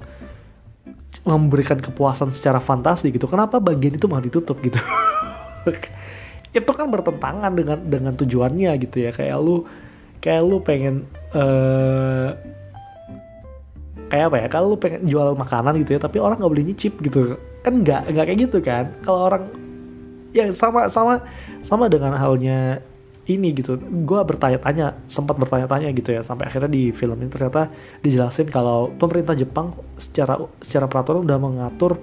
memberikan 1.29 1.77
kepuasan 1.77 2.33
secara 2.33 2.57
fantasi 2.57 3.13
gitu 3.13 3.29
kenapa 3.29 3.61
bagian 3.61 4.01
itu 4.01 4.09
malah 4.09 4.25
ditutup 4.25 4.57
gitu 4.65 4.81
itu 6.53 6.71
kan 6.73 6.89
bertentangan 6.89 7.53
dengan 7.53 7.79
dengan 7.85 8.13
tujuannya 8.17 8.71
gitu 8.83 8.97
ya. 9.05 9.11
Kayak 9.13 9.39
lu 9.41 9.57
kayak 10.19 10.43
lu 10.45 10.57
pengen 10.65 11.05
uh, 11.37 12.35
kayak 14.09 14.25
apa 14.33 14.37
ya? 14.41 14.47
Kalau 14.49 14.67
lu 14.75 14.79
pengen 14.81 15.05
jual 15.05 15.37
makanan 15.37 15.77
gitu 15.85 15.97
ya 15.97 16.01
tapi 16.01 16.17
orang 16.19 16.41
nggak 16.41 16.53
boleh 16.53 16.67
nyicip 16.67 16.95
gitu. 17.05 17.37
Kan 17.61 17.85
nggak 17.85 18.13
nggak 18.13 18.25
kayak 18.25 18.41
gitu 18.49 18.59
kan? 18.65 18.85
Kalau 19.05 19.21
orang 19.29 19.45
yang 20.37 20.53
sama 20.53 20.89
sama 20.93 21.25
sama 21.65 21.89
dengan 21.89 22.17
halnya 22.17 22.81
ini 23.29 23.53
gitu. 23.53 23.77
Gue 24.09 24.21
bertanya-tanya 24.25 25.05
sempat 25.07 25.37
bertanya-tanya 25.37 25.93
gitu 25.93 26.17
ya 26.17 26.25
sampai 26.25 26.49
akhirnya 26.49 26.73
di 26.73 26.91
film 26.97 27.21
ini 27.21 27.29
ternyata 27.29 27.69
dijelasin 28.01 28.49
kalau 28.49 28.89
pemerintah 28.97 29.37
Jepang 29.37 29.77
secara 30.01 30.41
secara 30.65 30.89
peraturan 30.89 31.29
udah 31.29 31.39
mengatur 31.39 32.01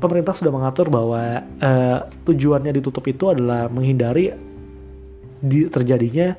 pemerintah 0.00 0.32
sudah 0.32 0.48
mengatur 0.48 0.88
bahwa 0.88 1.44
uh, 1.60 1.98
tujuannya 2.24 2.72
ditutup 2.80 3.04
itu 3.06 3.30
adalah 3.30 3.68
menghindari 3.68 4.32
di, 5.40 5.68
terjadinya 5.68 6.34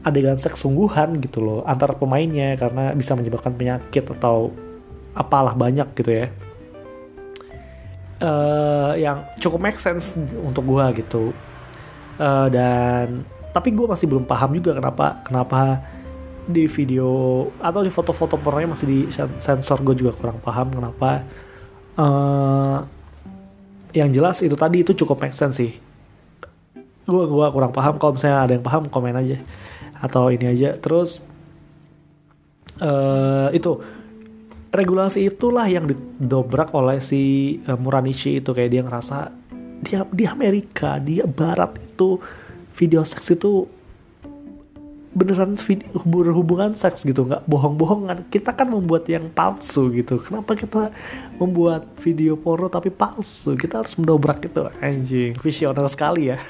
adegan 0.00 0.40
seks 0.40 0.64
sungguhan 0.64 1.20
gitu 1.20 1.44
loh 1.44 1.60
antar 1.68 1.92
pemainnya 1.98 2.56
karena 2.56 2.96
bisa 2.96 3.12
menyebabkan 3.12 3.52
penyakit 3.52 4.08
atau 4.16 4.54
apalah 5.12 5.52
banyak 5.52 5.90
gitu 5.98 6.24
ya. 6.24 6.26
Uh, 8.20 8.92
yang 9.00 9.24
cukup 9.40 9.60
make 9.60 9.80
sense 9.80 10.14
untuk 10.40 10.64
gue 10.64 11.04
gitu. 11.04 11.34
Uh, 12.20 12.48
dan 12.52 13.24
tapi 13.50 13.74
gue 13.74 13.86
masih 13.88 14.06
belum 14.06 14.24
paham 14.28 14.54
juga 14.54 14.76
kenapa 14.78 15.24
kenapa 15.26 15.82
di 16.46 16.66
video 16.66 17.08
atau 17.62 17.80
di 17.82 17.90
foto-foto 17.90 18.38
pornonya 18.38 18.74
masih 18.74 18.86
di 18.86 18.98
sensor 19.42 19.82
gue 19.82 19.94
juga 19.98 20.12
kurang 20.18 20.38
paham 20.42 20.68
kenapa 20.74 21.24
uh, 21.98 22.78
yang 23.96 24.10
jelas 24.10 24.42
itu 24.44 24.54
tadi 24.54 24.82
itu 24.82 24.92
cukup 24.94 25.22
make 25.22 25.36
sense 25.36 25.58
sih. 25.58 25.72
Gue 27.06 27.24
gua 27.26 27.50
kurang 27.50 27.74
paham 27.74 27.98
kalau 27.98 28.14
misalnya 28.14 28.46
ada 28.46 28.52
yang 28.54 28.64
paham 28.64 28.86
komen 28.86 29.16
aja. 29.16 29.36
Atau 30.00 30.30
ini 30.30 30.46
aja. 30.48 30.78
Terus 30.78 31.18
uh, 32.78 33.50
itu 33.50 33.82
regulasi 34.70 35.26
itulah 35.26 35.66
yang 35.66 35.90
didobrak 35.90 36.70
oleh 36.70 37.02
si 37.02 37.56
uh, 37.66 37.74
Muranishi 37.74 38.38
itu. 38.38 38.54
Kayak 38.54 38.70
dia 38.70 38.82
ngerasa 38.86 39.16
dia 39.80 40.04
di 40.12 40.24
Amerika 40.28 41.00
dia 41.00 41.24
Barat 41.24 41.80
itu 41.80 42.20
video 42.76 43.00
seks 43.02 43.32
itu 43.32 43.64
beneran 45.10 45.58
video, 45.58 45.90
berhubungan 46.06 46.78
seks 46.78 47.02
gitu 47.02 47.26
nggak 47.26 47.42
bohong-bohongan. 47.50 48.30
Kita 48.30 48.54
kan 48.54 48.70
membuat 48.70 49.10
yang 49.10 49.26
palsu 49.34 49.90
gitu. 49.90 50.22
Kenapa 50.22 50.54
kita 50.54 50.94
membuat 51.42 51.90
video 51.98 52.38
porno 52.38 52.70
tapi 52.70 52.94
palsu? 52.94 53.58
Kita 53.58 53.82
harus 53.82 53.98
mendobrak 53.98 54.46
itu 54.46 54.70
anjing. 54.78 55.34
Visioner 55.42 55.82
sekali 55.90 56.30
ya. 56.30 56.38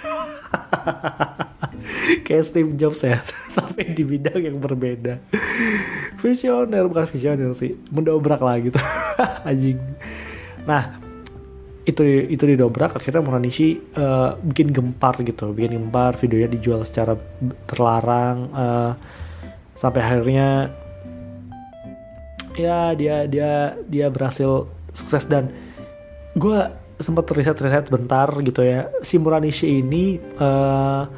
Kayak 2.29 2.45
Steve 2.45 2.77
Jobs 2.77 3.01
ya 3.01 3.25
tapi 3.57 3.97
di 3.97 4.05
bidang 4.05 4.45
yang 4.45 4.61
berbeda. 4.61 5.25
Visioner 6.21 6.85
bukan 6.85 7.09
visioner 7.09 7.57
sih. 7.57 7.81
Mendobrak 7.89 8.45
lah 8.45 8.61
gitu 8.61 8.77
anjing. 9.49 9.81
Nah 10.69 11.00
itu 11.89 12.03
itu 12.29 12.45
didobrak 12.45 12.97
akhirnya 12.97 13.25
Muranishi 13.25 13.81
uh, 13.97 14.37
bikin 14.41 14.73
gempar 14.75 15.17
gitu. 15.25 15.51
Bikin 15.53 15.81
gempar 15.81 16.17
videonya 16.21 16.49
dijual 16.53 16.85
secara 16.85 17.17
terlarang 17.65 18.53
uh, 18.53 18.93
sampai 19.77 20.01
akhirnya 20.05 20.69
ya 22.59 22.93
dia 22.93 23.25
dia 23.25 23.81
dia 23.89 24.07
berhasil 24.13 24.69
sukses. 24.93 25.25
Dan 25.25 25.49
gue 26.37 26.59
sempat 27.01 27.25
riset-riset 27.33 27.89
bentar 27.89 28.29
gitu 28.45 28.61
ya 28.61 28.93
si 29.01 29.17
Muranishi 29.17 29.81
ini 29.81 30.21
uh, 30.37 31.09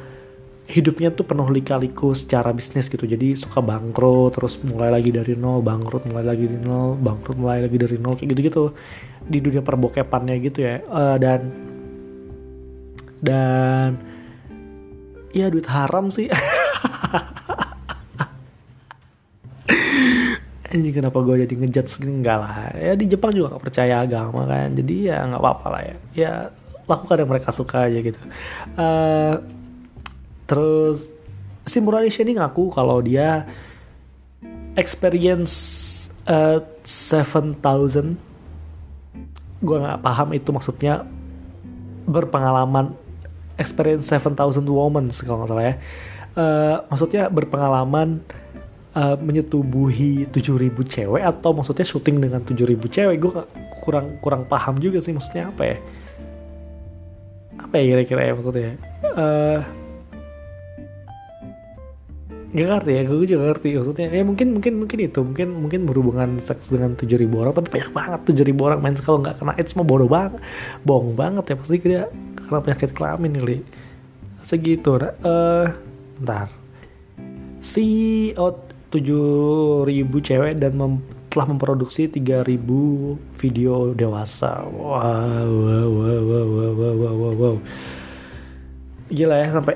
hidupnya 0.63 1.11
tuh 1.11 1.27
penuh 1.27 1.47
lika-liku 1.51 2.15
secara 2.15 2.55
bisnis 2.55 2.87
gitu. 2.87 3.03
Jadi 3.03 3.35
suka 3.35 3.59
bangkrut 3.59 4.39
terus 4.39 4.59
mulai 4.63 4.89
lagi 4.95 5.11
dari 5.11 5.35
nol 5.35 5.59
bangkrut 5.59 6.07
mulai 6.07 6.23
lagi 6.23 6.47
dari 6.47 6.59
nol 6.63 6.95
bangkrut 6.95 7.35
mulai 7.35 7.67
lagi 7.67 7.75
dari 7.75 7.97
nol 7.99 8.15
kayak 8.15 8.29
gitu-gitu 8.31 8.71
di 9.27 9.39
dunia 9.43 9.59
perbokepannya 9.59 10.35
gitu 10.39 10.63
ya. 10.63 10.79
Uh, 10.87 11.19
dan 11.19 11.51
dan 13.19 13.99
ya 15.35 15.51
duit 15.51 15.67
haram 15.67 16.07
sih. 16.11 16.31
Anjing 20.73 20.95
kenapa 20.95 21.21
gue 21.21 21.45
jadi 21.45 21.53
ngejudge 21.53 22.01
gini? 22.01 22.23
Enggak 22.23 22.37
lah. 22.41 22.73
Ya 22.73 22.97
di 22.97 23.05
Jepang 23.05 23.29
juga 23.29 23.53
gak 23.53 23.63
percaya 23.69 24.01
agama 24.01 24.49
kan. 24.49 24.73
Jadi 24.73 25.05
ya 25.05 25.21
nggak 25.29 25.37
apa-apa 25.37 25.67
lah 25.69 25.81
ya. 25.85 25.95
Ya 26.17 26.49
lakukan 26.89 27.21
yang 27.21 27.29
mereka 27.29 27.53
suka 27.53 27.85
aja 27.85 27.99
gitu. 28.01 28.17
Uh, 28.73 29.37
terus 30.43 31.07
si 31.63 31.79
Muranishi 31.79 32.27
ini 32.27 32.35
ngaku 32.35 32.71
kalau 32.75 32.99
dia 32.99 33.47
experience 34.75 35.53
uh, 36.27 36.59
7000 36.83 37.63
gue 39.63 39.77
nggak 39.79 40.01
paham 40.03 40.35
itu 40.35 40.51
maksudnya 40.51 41.07
berpengalaman 42.03 42.91
experience 43.55 44.11
7000 44.11 44.59
women 44.67 45.13
kalau 45.13 45.43
nggak 45.43 45.49
salah 45.49 45.65
ya. 45.65 45.75
Uh, 46.33 46.75
maksudnya 46.89 47.29
berpengalaman 47.29 48.19
uh, 48.97 49.15
menyetubuhi 49.21 50.25
7000 50.33 50.73
cewek 50.89 51.23
atau 51.23 51.53
maksudnya 51.53 51.85
syuting 51.85 52.19
dengan 52.19 52.41
7000 52.43 52.75
cewek. 52.91 53.17
Gue 53.21 53.31
kurang 53.85 54.19
kurang 54.19 54.43
paham 54.49 54.81
juga 54.81 54.99
sih 54.99 55.15
maksudnya 55.15 55.53
apa 55.53 55.63
ya. 55.63 55.77
Apa 57.61 57.73
ya 57.79 57.83
kira-kira 57.93 58.21
ya 58.25 58.33
maksudnya? 58.35 58.73
Uh, 59.13 59.59
Gak 62.53 62.69
ngerti 62.69 62.91
ya, 62.93 63.01
gue 63.09 63.25
juga 63.25 63.43
ngerti 63.49 63.67
maksudnya. 63.81 64.07
Ya 64.13 64.21
mungkin 64.21 64.47
mungkin 64.53 64.73
mungkin 64.85 64.97
itu, 65.01 65.19
mungkin 65.25 65.47
mungkin 65.57 65.79
berhubungan 65.89 66.37
seks 66.37 66.69
dengan 66.69 66.93
tujuh 66.93 67.17
ribu 67.17 67.41
orang, 67.41 67.57
tapi 67.57 67.81
banyak 67.81 67.89
banget 67.89 68.19
tujuh 68.29 68.45
ribu 68.45 68.61
orang 68.69 68.77
main 68.77 68.93
kalau 69.01 69.25
nggak 69.25 69.41
kena 69.41 69.57
AIDS 69.57 69.73
mah 69.73 69.81
bodoh 69.81 70.05
banget, 70.05 70.37
bohong 70.85 71.17
banget 71.17 71.49
ya 71.49 71.55
pasti 71.57 71.77
dia 71.81 72.03
karena 72.37 72.59
penyakit 72.61 72.91
kelamin 72.93 73.33
kali. 73.41 73.57
Segitu, 74.45 75.01
nah, 75.01 75.13
uh, 75.25 75.65
ntar 76.21 76.53
si 77.57 77.85
oh, 78.37 78.53
tujuh 78.93 79.25
ribu 79.89 80.21
cewek 80.21 80.59
dan 80.61 80.77
mem, 80.77 81.01
telah 81.33 81.49
memproduksi 81.49 82.05
tiga 82.05 82.45
ribu 82.45 83.17
video 83.41 83.97
dewasa. 83.97 84.61
Wow, 84.61 85.49
wow, 85.49 85.87
wow, 85.89 86.19
wow, 86.21 86.45
wow, 86.45 86.73
wow, 86.77 87.15
wow, 87.17 87.33
wow. 87.33 87.55
Gila 89.09 89.41
ya 89.41 89.47
sampai 89.57 89.75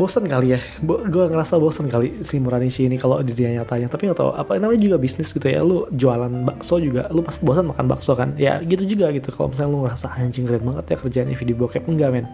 bosan 0.00 0.24
kali 0.24 0.56
ya. 0.56 0.60
Bo 0.80 1.04
gue 1.04 1.24
ngerasa 1.28 1.60
bosan 1.60 1.92
kali 1.92 2.24
si 2.24 2.40
Muranishi 2.40 2.88
ini 2.88 2.96
kalau 2.96 3.20
di 3.20 3.36
dia 3.36 3.52
nyatanya 3.52 3.92
tapi 3.92 4.08
tahu 4.16 4.32
apa 4.32 4.56
namanya 4.56 4.80
juga 4.80 4.96
bisnis 4.96 5.28
gitu 5.36 5.44
ya. 5.44 5.60
Lu 5.60 5.84
jualan 5.92 6.32
bakso 6.48 6.80
juga 6.80 7.12
lu 7.12 7.20
pasti 7.20 7.44
bosan 7.44 7.68
makan 7.68 7.84
bakso 7.84 8.16
kan? 8.16 8.32
Ya 8.40 8.56
gitu 8.64 8.88
juga 8.88 9.12
gitu. 9.12 9.28
Kalau 9.28 9.52
misalnya 9.52 9.70
lu 9.76 9.78
ngerasa 9.84 10.08
anjing 10.16 10.48
keren 10.48 10.64
banget 10.64 10.84
ya 10.88 10.96
kerjaan 10.96 11.28
video 11.36 11.56
bokep. 11.60 11.84
Enggak 11.84 12.10
men. 12.16 12.26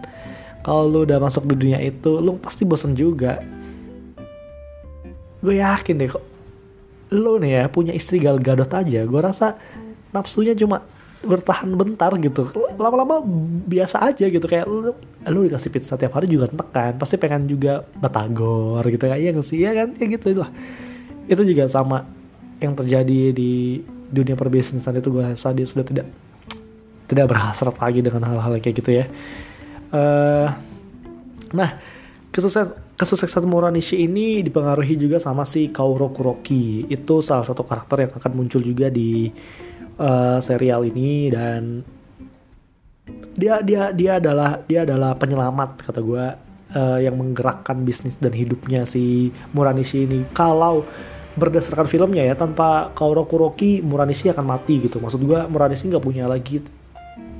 Kalau 0.63 0.87
lu 0.87 1.03
udah 1.03 1.19
masuk 1.19 1.43
di 1.51 1.55
dunia 1.59 1.83
itu 1.83 2.23
lu 2.23 2.39
pasti 2.39 2.63
bosan 2.63 2.95
juga. 2.95 3.43
Gue 5.43 5.59
yakin 5.59 5.99
deh 5.99 6.07
kok 6.07 6.23
lu 7.11 7.39
nih 7.39 7.51
ya 7.51 7.63
punya 7.71 7.95
istri 7.95 8.19
gal 8.19 8.35
gadot 8.35 8.67
aja 8.67 9.07
gue 9.07 9.21
rasa 9.23 9.55
nafsunya 10.11 10.51
cuma 10.59 10.83
bertahan 11.25 11.73
bentar 11.73 12.13
gitu. 12.21 12.49
Lama-lama 12.77 13.21
biasa 13.65 14.05
aja 14.05 14.25
gitu 14.29 14.45
kayak 14.45 14.65
lu, 14.69 14.93
lu 15.27 15.39
dikasih 15.49 15.69
pizza 15.73 15.97
tiap 15.97 16.13
hari 16.13 16.29
juga 16.29 16.49
tekan 16.49 16.97
pasti 17.01 17.17
pengen 17.17 17.49
juga 17.49 17.81
batagor 17.97 18.85
gitu 18.85 19.09
kayak 19.09 19.19
iya 19.19 19.31
sih? 19.41 19.59
Ya 19.61 19.73
kan? 19.73 19.97
Ya 19.97 20.05
gitu 20.05 20.37
lah. 20.37 20.49
Itu 21.25 21.41
juga 21.43 21.65
sama 21.67 22.05
yang 22.61 22.73
terjadi 22.73 23.33
di 23.33 23.81
dunia 24.07 24.39
perbisnisan 24.39 24.97
itu 24.97 25.11
gue 25.11 25.23
rasa 25.23 25.51
dia 25.51 25.67
sudah 25.67 25.83
tidak 25.83 26.07
tidak 27.07 27.25
berhasrat 27.27 27.75
lagi 27.75 27.99
dengan 28.03 28.23
hal-hal 28.27 28.59
kayak 28.59 28.75
gitu 28.83 28.91
ya. 29.03 29.05
Uh, 29.87 30.51
nah 31.55 31.79
kesuksesan 32.31 32.75
kesuksesan 32.97 33.45
Muranishi 33.47 34.03
ini 34.03 34.43
dipengaruhi 34.43 34.97
juga 34.99 35.21
sama 35.21 35.45
si 35.45 35.69
Kauro 35.71 36.11
Kuroki. 36.11 36.87
Itu 36.89 37.21
salah 37.23 37.45
satu 37.45 37.63
karakter 37.63 38.09
yang 38.09 38.13
akan 38.17 38.31
muncul 38.33 38.59
juga 38.59 38.89
di 38.91 39.31
uh, 39.97 40.37
serial 40.41 40.85
ini 40.85 41.29
dan 41.33 41.81
dia 43.37 43.61
dia 43.61 43.93
dia 43.93 44.17
adalah 44.17 44.61
dia 44.65 44.81
adalah 44.83 45.13
penyelamat 45.13 45.85
kata 45.85 45.99
gue 46.01 46.25
uh, 46.73 46.99
yang 47.01 47.15
menggerakkan 47.17 47.85
bisnis 47.85 48.17
dan 48.17 48.33
hidupnya 48.33 48.85
si 48.89 49.29
Muranishi 49.53 50.09
ini. 50.09 50.25
Kalau 50.33 50.85
berdasarkan 51.37 51.85
filmnya 51.85 52.25
ya 52.25 52.33
tanpa 52.33 52.89
Kauro 52.97 53.29
Kuroki 53.29 53.85
Muranishi 53.85 54.33
akan 54.33 54.45
mati 54.45 54.81
gitu. 54.81 54.97
Maksud 54.97 55.21
gue 55.21 55.39
Muranishi 55.45 55.89
nggak 55.93 56.05
punya 56.05 56.25
lagi 56.25 56.65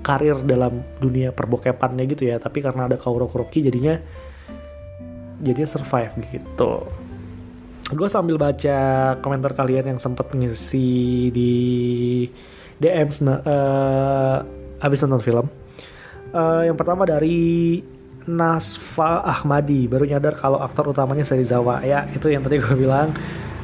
karir 0.06 0.38
dalam 0.46 0.86
dunia 1.02 1.34
perbokepannya 1.34 2.06
gitu 2.06 2.30
ya. 2.30 2.38
Tapi 2.38 2.62
karena 2.62 2.86
ada 2.86 2.98
Kauro 3.02 3.26
Kuroki 3.26 3.66
jadinya 3.66 3.98
jadinya 5.42 5.70
survive 5.70 6.14
gitu 6.34 6.86
gue 7.88 8.08
sambil 8.12 8.36
baca 8.36 8.80
komentar 9.24 9.56
kalian 9.56 9.96
yang 9.96 10.00
sempat 10.00 10.36
ngisi 10.36 11.32
di 11.32 11.54
DM 12.78 13.08
uh, 13.24 14.44
abis 14.84 15.00
nonton 15.08 15.24
film. 15.24 15.46
Uh, 16.36 16.68
yang 16.68 16.76
pertama 16.76 17.08
dari 17.08 17.80
Nasfa 18.28 19.24
Ahmadi 19.24 19.88
baru 19.88 20.04
nyadar 20.04 20.36
kalau 20.36 20.60
aktor 20.60 20.92
utamanya 20.92 21.24
Serizawa. 21.24 21.80
Ya 21.88 22.04
itu 22.12 22.28
yang 22.28 22.44
tadi 22.44 22.60
gue 22.60 22.76
bilang. 22.76 23.16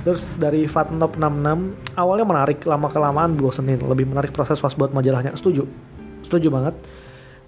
Terus 0.04 0.20
dari 0.36 0.68
Fatnop 0.68 1.16
66 1.16 1.96
awalnya 1.96 2.28
menarik 2.28 2.60
lama 2.68 2.92
kelamaan 2.92 3.40
bosenin. 3.40 3.80
Lebih 3.80 4.08
menarik 4.08 4.36
proses 4.36 4.60
pas 4.60 4.76
buat 4.76 4.92
majalahnya. 4.92 5.36
Setuju. 5.36 5.64
Setuju 6.24 6.48
banget 6.52 6.76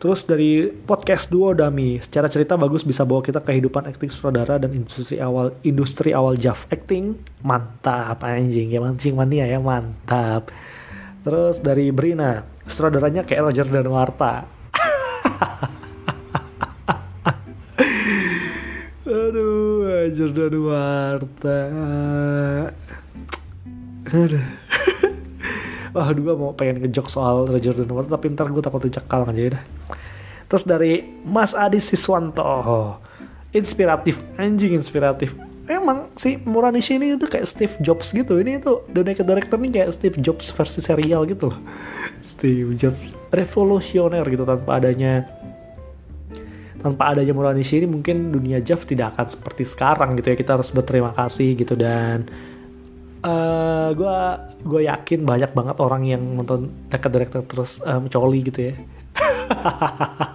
Terus 0.06 0.22
dari 0.30 0.70
podcast 0.70 1.34
Duo 1.34 1.58
Dami, 1.58 1.98
secara 1.98 2.30
cerita 2.30 2.54
bagus 2.54 2.86
bisa 2.86 3.02
bawa 3.02 3.26
kita 3.26 3.41
kehidupan 3.41 3.89
akting 3.89 4.13
sutradara 4.13 4.62
dan 4.62 4.70
industri 4.70 5.18
awal 5.18 5.58
industri 5.65 6.13
awal 6.13 6.38
Jav 6.38 6.70
acting 6.70 7.18
mantap 7.41 8.22
anjing 8.22 8.70
ya 8.70 8.86
mancing 8.86 9.18
mania 9.18 9.50
ya 9.50 9.58
mantap. 9.58 10.54
Terus 11.26 11.58
dari 11.58 11.89
Brina, 11.89 12.46
sutradaranya 12.70 13.26
kayak 13.26 13.50
Roger 13.50 13.65
dan 13.65 13.89
Marta. 13.89 14.46
Aduh, 19.10 19.89
Roger 19.89 20.30
dan 20.38 20.54
Marta. 20.54 21.60
Aduh. 24.13 24.46
wah 25.96 26.12
gue 26.12 26.36
mau 26.36 26.52
pengen 26.52 26.84
ngejok 26.84 27.08
soal 27.08 27.48
Roger 27.48 27.72
Danwar 27.72 28.04
tapi 28.04 28.28
ntar 28.36 28.52
gue 28.52 28.60
takut 28.60 28.84
dicekal 28.84 29.24
aja 29.24 29.56
dah 29.56 29.63
terus 30.56 30.63
dari 30.63 31.04
Mas 31.28 31.52
Adi 31.52 31.84
Siswanto. 31.84 32.39
Oh, 32.39 32.96
inspiratif 33.52 34.24
anjing 34.39 34.72
inspiratif. 34.80 35.36
Emang 35.68 36.08
si 36.15 36.39
Muranishi 36.39 36.96
ini 36.96 37.20
tuh 37.20 37.28
kayak 37.28 37.44
Steve 37.44 37.76
Jobs 37.84 38.15
gitu. 38.15 38.39
Ini 38.39 38.63
tuh 38.63 38.88
The 38.88 39.04
Naked 39.04 39.28
Director 39.28 39.60
ini 39.60 39.76
kayak 39.76 39.91
Steve 39.91 40.15
Jobs 40.24 40.48
versi 40.56 40.80
serial 40.80 41.28
gitu 41.28 41.52
loh. 41.52 41.60
Steve 42.24 42.72
Jobs 42.80 43.04
revolusioner 43.36 44.24
gitu 44.32 44.48
tanpa 44.48 44.80
adanya 44.80 45.28
tanpa 46.80 47.12
adanya 47.12 47.36
Muranishi 47.36 47.84
ini 47.84 47.91
mungkin 47.91 48.32
dunia 48.32 48.63
Jeff 48.63 48.88
tidak 48.88 49.20
akan 49.20 49.28
seperti 49.28 49.68
sekarang 49.68 50.15
gitu 50.15 50.32
ya. 50.32 50.39
Kita 50.39 50.56
harus 50.56 50.72
berterima 50.72 51.12
kasih 51.12 51.52
gitu 51.60 51.76
dan 51.76 52.32
gue 53.91 54.08
uh, 54.08 54.39
gue 54.63 54.82
yakin 54.88 55.28
banyak 55.28 55.52
banget 55.52 55.84
orang 55.84 56.08
yang 56.08 56.24
nonton 56.24 56.72
dekat 56.88 57.12
director 57.12 57.44
terus 57.44 57.84
um, 57.84 58.08
coli 58.08 58.39
gitu 58.39 58.72
ya 58.72 58.76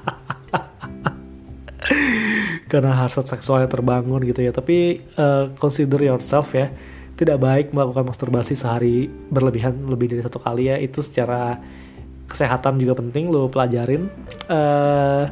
karena 2.71 2.95
hasrat 3.03 3.27
seksualnya 3.27 3.67
terbangun 3.67 4.23
gitu 4.23 4.47
ya. 4.47 4.55
Tapi 4.55 5.03
uh, 5.19 5.51
consider 5.59 5.99
yourself 5.99 6.55
ya. 6.55 6.71
Tidak 7.19 7.37
baik 7.37 7.75
melakukan 7.77 8.07
masturbasi 8.09 8.57
sehari 8.57 9.11
berlebihan 9.29 9.77
lebih 9.91 10.15
dari 10.15 10.23
satu 10.23 10.39
kali 10.41 10.71
ya. 10.71 10.79
Itu 10.79 11.03
secara 11.03 11.59
kesehatan 12.31 12.79
juga 12.79 12.97
penting 13.03 13.29
lo 13.29 13.51
pelajarin. 13.51 14.07
Uh, 14.47 15.27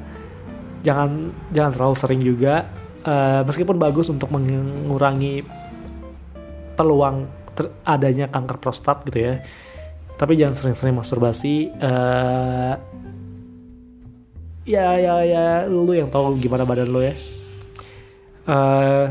jangan 0.83 1.31
jangan 1.55 1.71
terlalu 1.73 1.95
sering 1.97 2.21
juga. 2.21 2.67
Uh, 3.07 3.47
meskipun 3.47 3.79
bagus 3.79 4.11
untuk 4.11 4.29
mengurangi 4.35 5.47
peluang 6.75 7.31
adanya 7.87 8.27
kanker 8.29 8.59
prostat 8.61 9.07
gitu 9.07 9.19
ya. 9.23 9.41
Tapi 10.19 10.35
jangan 10.35 10.59
sering-sering 10.59 10.99
masturbasi. 10.99 11.71
Uh, 11.79 12.75
ya 14.69 15.01
ya 15.01 15.15
ya. 15.25 15.47
Lu 15.65 15.89
yang 15.97 16.13
tahu 16.13 16.37
gimana 16.37 16.69
badan 16.69 16.93
lu 16.93 17.01
ya. 17.01 17.17
Uh, 18.45 19.09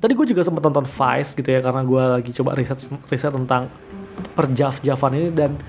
tadi 0.00 0.16
gue 0.16 0.26
juga 0.32 0.40
sempat 0.40 0.64
nonton 0.64 0.88
Vice 0.88 1.36
gitu 1.36 1.48
ya 1.52 1.60
karena 1.60 1.84
gue 1.84 2.02
lagi 2.20 2.30
coba 2.32 2.56
riset 2.56 2.88
riset 3.12 3.32
tentang 3.36 3.68
perjaf-jafan 4.32 5.12
ini. 5.20 5.28
Dan 5.36 5.60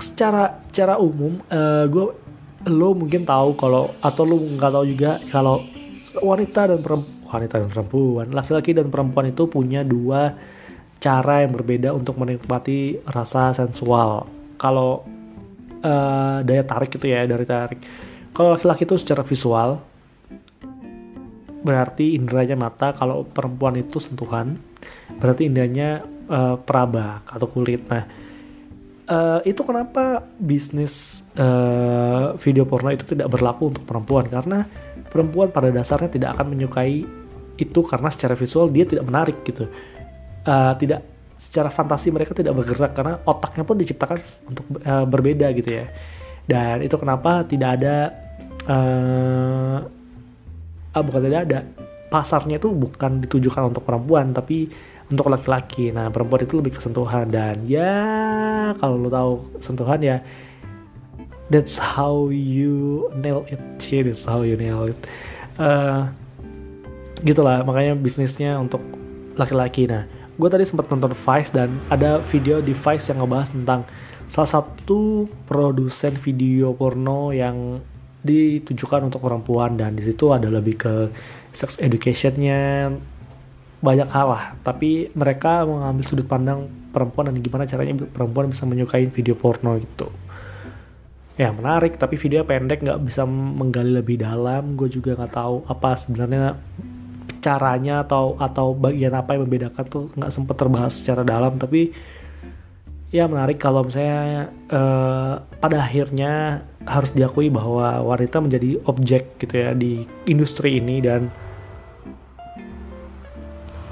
secara 0.00 0.64
secara 0.72 0.96
umum 0.96 1.36
uh, 1.52 1.84
gue 1.84 2.06
lo 2.64 2.96
mungkin 2.96 3.28
tahu 3.28 3.60
kalau 3.60 3.92
atau 4.00 4.24
lo 4.24 4.40
nggak 4.40 4.72
tahu 4.72 4.84
juga 4.88 5.20
kalau 5.28 5.60
wanita 6.24 6.72
dan 6.72 6.80
perempuan 6.80 7.12
wanita 7.28 7.54
dan 7.60 7.68
perempuan 7.68 8.26
laki-laki 8.30 8.70
dan 8.72 8.88
perempuan 8.88 9.26
itu 9.28 9.50
punya 9.50 9.82
dua 9.82 10.38
cara 11.02 11.44
yang 11.44 11.52
berbeda 11.52 11.92
untuk 11.92 12.16
menikmati 12.16 12.96
rasa 13.04 13.52
sensual. 13.52 14.24
Kalau 14.56 15.04
uh, 15.84 16.40
daya 16.40 16.64
tarik 16.64 16.96
itu 16.96 17.06
ya 17.06 17.28
dari 17.28 17.44
tarik. 17.44 17.80
Kalau 18.34 18.56
laki-laki 18.56 18.88
itu 18.88 18.96
secara 18.98 19.22
visual 19.22 19.78
berarti 21.64 22.16
indranya 22.16 22.56
mata. 22.58 22.96
Kalau 22.96 23.22
perempuan 23.22 23.78
itu 23.78 24.00
sentuhan 24.00 24.58
berarti 25.20 25.46
indranya 25.46 26.02
uh, 26.26 26.56
peraba 26.58 27.22
atau 27.28 27.46
kulit. 27.46 27.84
Nah, 27.86 28.04
uh, 29.08 29.40
itu 29.46 29.60
kenapa 29.62 30.24
bisnis 30.40 31.22
uh, 31.38 32.34
video 32.40 32.66
porno 32.66 32.90
itu 32.90 33.04
tidak 33.06 33.30
berlaku 33.30 33.70
untuk 33.70 33.84
perempuan 33.86 34.26
karena 34.26 34.66
perempuan 35.08 35.54
pada 35.54 35.70
dasarnya 35.70 36.10
tidak 36.10 36.34
akan 36.34 36.58
menyukai 36.58 37.06
itu 37.54 37.80
karena 37.86 38.10
secara 38.10 38.34
visual 38.34 38.66
dia 38.66 38.82
tidak 38.82 39.06
menarik 39.06 39.46
gitu. 39.46 39.70
Uh, 40.44 40.76
tidak 40.76 41.13
secara 41.44 41.68
fantasi 41.68 42.08
mereka 42.08 42.32
tidak 42.32 42.56
bergerak 42.56 42.96
karena 42.96 43.20
otaknya 43.28 43.68
pun 43.68 43.76
diciptakan 43.76 44.18
untuk 44.48 44.64
uh, 44.80 45.04
berbeda 45.04 45.52
gitu 45.52 45.84
ya. 45.84 45.86
Dan 46.48 46.80
itu 46.80 46.96
kenapa 46.96 47.44
tidak 47.44 47.80
ada 47.80 47.96
uh, 48.68 49.78
ah, 50.96 51.02
bukan 51.04 51.20
tidak 51.28 51.40
ada 51.50 51.58
pasarnya 52.08 52.56
itu 52.56 52.72
bukan 52.72 53.20
ditujukan 53.26 53.74
untuk 53.74 53.84
perempuan 53.84 54.32
tapi 54.32 54.72
untuk 55.12 55.28
laki-laki. 55.28 55.92
Nah 55.92 56.08
perempuan 56.08 56.48
itu 56.48 56.56
lebih 56.56 56.80
kesentuhan 56.80 57.28
dan 57.28 57.60
ya 57.68 57.92
kalau 58.80 58.96
lo 58.96 59.08
tahu 59.12 59.32
sentuhan 59.60 60.00
ya 60.00 60.16
that's 61.52 61.76
how 61.76 62.32
you 62.32 63.08
nail 63.20 63.44
it. 63.52 63.60
Yeah, 63.84 64.08
that's 64.08 64.24
how 64.24 64.40
you 64.46 64.56
nail 64.56 64.88
it. 64.88 64.98
Uh, 65.60 66.08
gitulah 67.20 67.64
makanya 67.64 67.96
bisnisnya 67.96 68.56
untuk 68.56 68.80
laki-laki. 69.36 69.84
Nah 69.90 70.08
gue 70.34 70.48
tadi 70.50 70.64
sempat 70.66 70.90
nonton 70.90 71.14
Vice 71.14 71.54
dan 71.54 71.78
ada 71.86 72.18
video 72.26 72.58
di 72.58 72.74
Vice 72.74 73.10
yang 73.10 73.22
ngebahas 73.22 73.54
tentang 73.54 73.80
salah 74.26 74.50
satu 74.50 75.30
produsen 75.46 76.18
video 76.18 76.74
porno 76.74 77.30
yang 77.30 77.78
ditujukan 78.24 79.12
untuk 79.12 79.20
perempuan 79.20 79.76
dan 79.76 79.94
di 79.94 80.02
situ 80.02 80.32
ada 80.32 80.48
lebih 80.48 80.80
ke 80.80 80.94
sex 81.52 81.76
educationnya 81.78 82.90
banyak 83.84 84.08
hal 84.08 84.26
lah. 84.32 84.44
Tapi 84.64 85.12
mereka 85.12 85.62
mengambil 85.68 86.04
sudut 86.08 86.24
pandang 86.24 86.66
perempuan 86.90 87.28
dan 87.28 87.36
gimana 87.44 87.68
caranya 87.68 88.00
perempuan 88.08 88.48
bisa 88.48 88.64
menyukai 88.64 89.12
video 89.12 89.36
porno 89.36 89.76
gitu. 89.76 90.08
Ya 91.36 91.52
menarik 91.52 92.00
tapi 92.00 92.16
video 92.16 92.46
pendek 92.48 92.80
nggak 92.80 93.04
bisa 93.04 93.28
menggali 93.28 93.92
lebih 93.92 94.24
dalam. 94.24 94.72
Gue 94.72 94.88
juga 94.88 95.12
nggak 95.20 95.34
tahu 95.36 95.68
apa 95.68 96.00
sebenarnya 96.00 96.56
caranya 97.44 98.00
atau 98.00 98.40
atau 98.40 98.72
bagian 98.72 99.12
apa 99.12 99.36
yang 99.36 99.44
membedakan 99.44 99.84
tuh 99.84 100.04
nggak 100.16 100.32
sempat 100.32 100.56
terbahas 100.56 100.96
secara 100.96 101.20
dalam. 101.20 101.60
Tapi 101.60 101.92
ya 103.12 103.28
menarik 103.28 103.60
kalau 103.60 103.84
misalnya 103.84 104.48
uh, 104.72 105.44
pada 105.60 105.84
akhirnya 105.84 106.64
harus 106.88 107.12
diakui 107.12 107.52
bahwa 107.52 108.00
wanita 108.00 108.40
menjadi 108.40 108.80
objek 108.88 109.36
gitu 109.36 109.54
ya 109.54 109.76
di 109.76 110.08
industri 110.24 110.80
ini. 110.80 111.04
Dan 111.04 111.28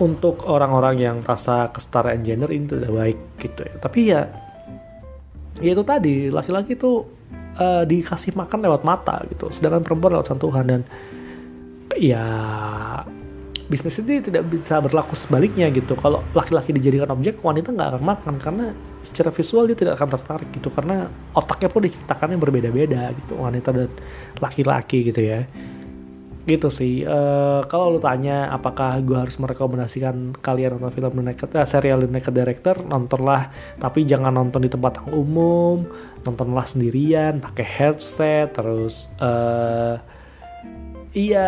untuk 0.00 0.48
orang-orang 0.48 0.96
yang 0.98 1.16
rasa 1.20 1.68
kesetaraan 1.70 2.24
gender 2.24 2.48
ini 2.48 2.64
tidak 2.66 2.90
baik 2.90 3.18
gitu 3.36 3.60
ya. 3.68 3.74
Tapi 3.76 4.00
ya 4.08 4.20
ya 5.60 5.70
itu 5.76 5.84
tadi 5.84 6.32
laki-laki 6.32 6.74
itu 6.74 7.04
uh, 7.60 7.84
dikasih 7.84 8.32
makan 8.32 8.64
lewat 8.64 8.82
mata 8.82 9.20
gitu. 9.28 9.52
Sedangkan 9.52 9.84
perempuan 9.84 10.16
lewat 10.16 10.32
sentuhan. 10.32 10.64
Dan 10.64 10.82
ya 12.00 12.24
bisnis 13.72 13.96
ini 14.04 14.20
tidak 14.20 14.44
bisa 14.52 14.76
berlaku 14.84 15.16
sebaliknya 15.16 15.72
gitu. 15.72 15.96
Kalau 15.96 16.20
laki-laki 16.36 16.76
dijadikan 16.76 17.08
objek 17.16 17.40
wanita 17.40 17.72
nggak 17.72 17.88
akan 17.96 18.02
makan 18.04 18.34
karena 18.36 18.66
secara 19.00 19.32
visual 19.32 19.64
dia 19.64 19.76
tidak 19.80 19.96
akan 19.96 20.08
tertarik 20.12 20.48
gitu. 20.52 20.68
Karena 20.68 21.08
otaknya 21.32 21.72
pun 21.72 21.80
diciptakannya 21.88 22.36
berbeda-beda 22.36 23.16
gitu 23.16 23.40
wanita 23.40 23.72
dan 23.72 23.88
laki-laki 24.36 25.08
gitu 25.08 25.24
ya. 25.24 25.48
Gitu 26.44 26.68
sih. 26.68 27.08
Uh, 27.08 27.64
kalau 27.72 27.96
lu 27.96 28.00
tanya 28.04 28.52
apakah 28.52 29.00
gue 29.00 29.16
harus 29.16 29.40
merekomendasikan 29.40 30.36
kalian 30.44 30.76
nonton 30.76 30.92
film 30.92 31.12
The 31.16 31.24
Naked 31.32 31.50
uh, 31.56 31.64
serial 31.64 32.04
The 32.04 32.12
Naked 32.12 32.34
Director 32.36 32.76
nontonlah. 32.84 33.48
Tapi 33.80 34.04
jangan 34.04 34.36
nonton 34.36 34.60
di 34.60 34.68
tempat 34.68 35.00
yang 35.00 35.08
umum 35.16 35.88
nontonlah 36.22 36.66
sendirian 36.68 37.42
pakai 37.42 37.66
headset 37.66 38.54
terus 38.54 39.10
uh, 39.18 39.98
Iya, 41.12 41.44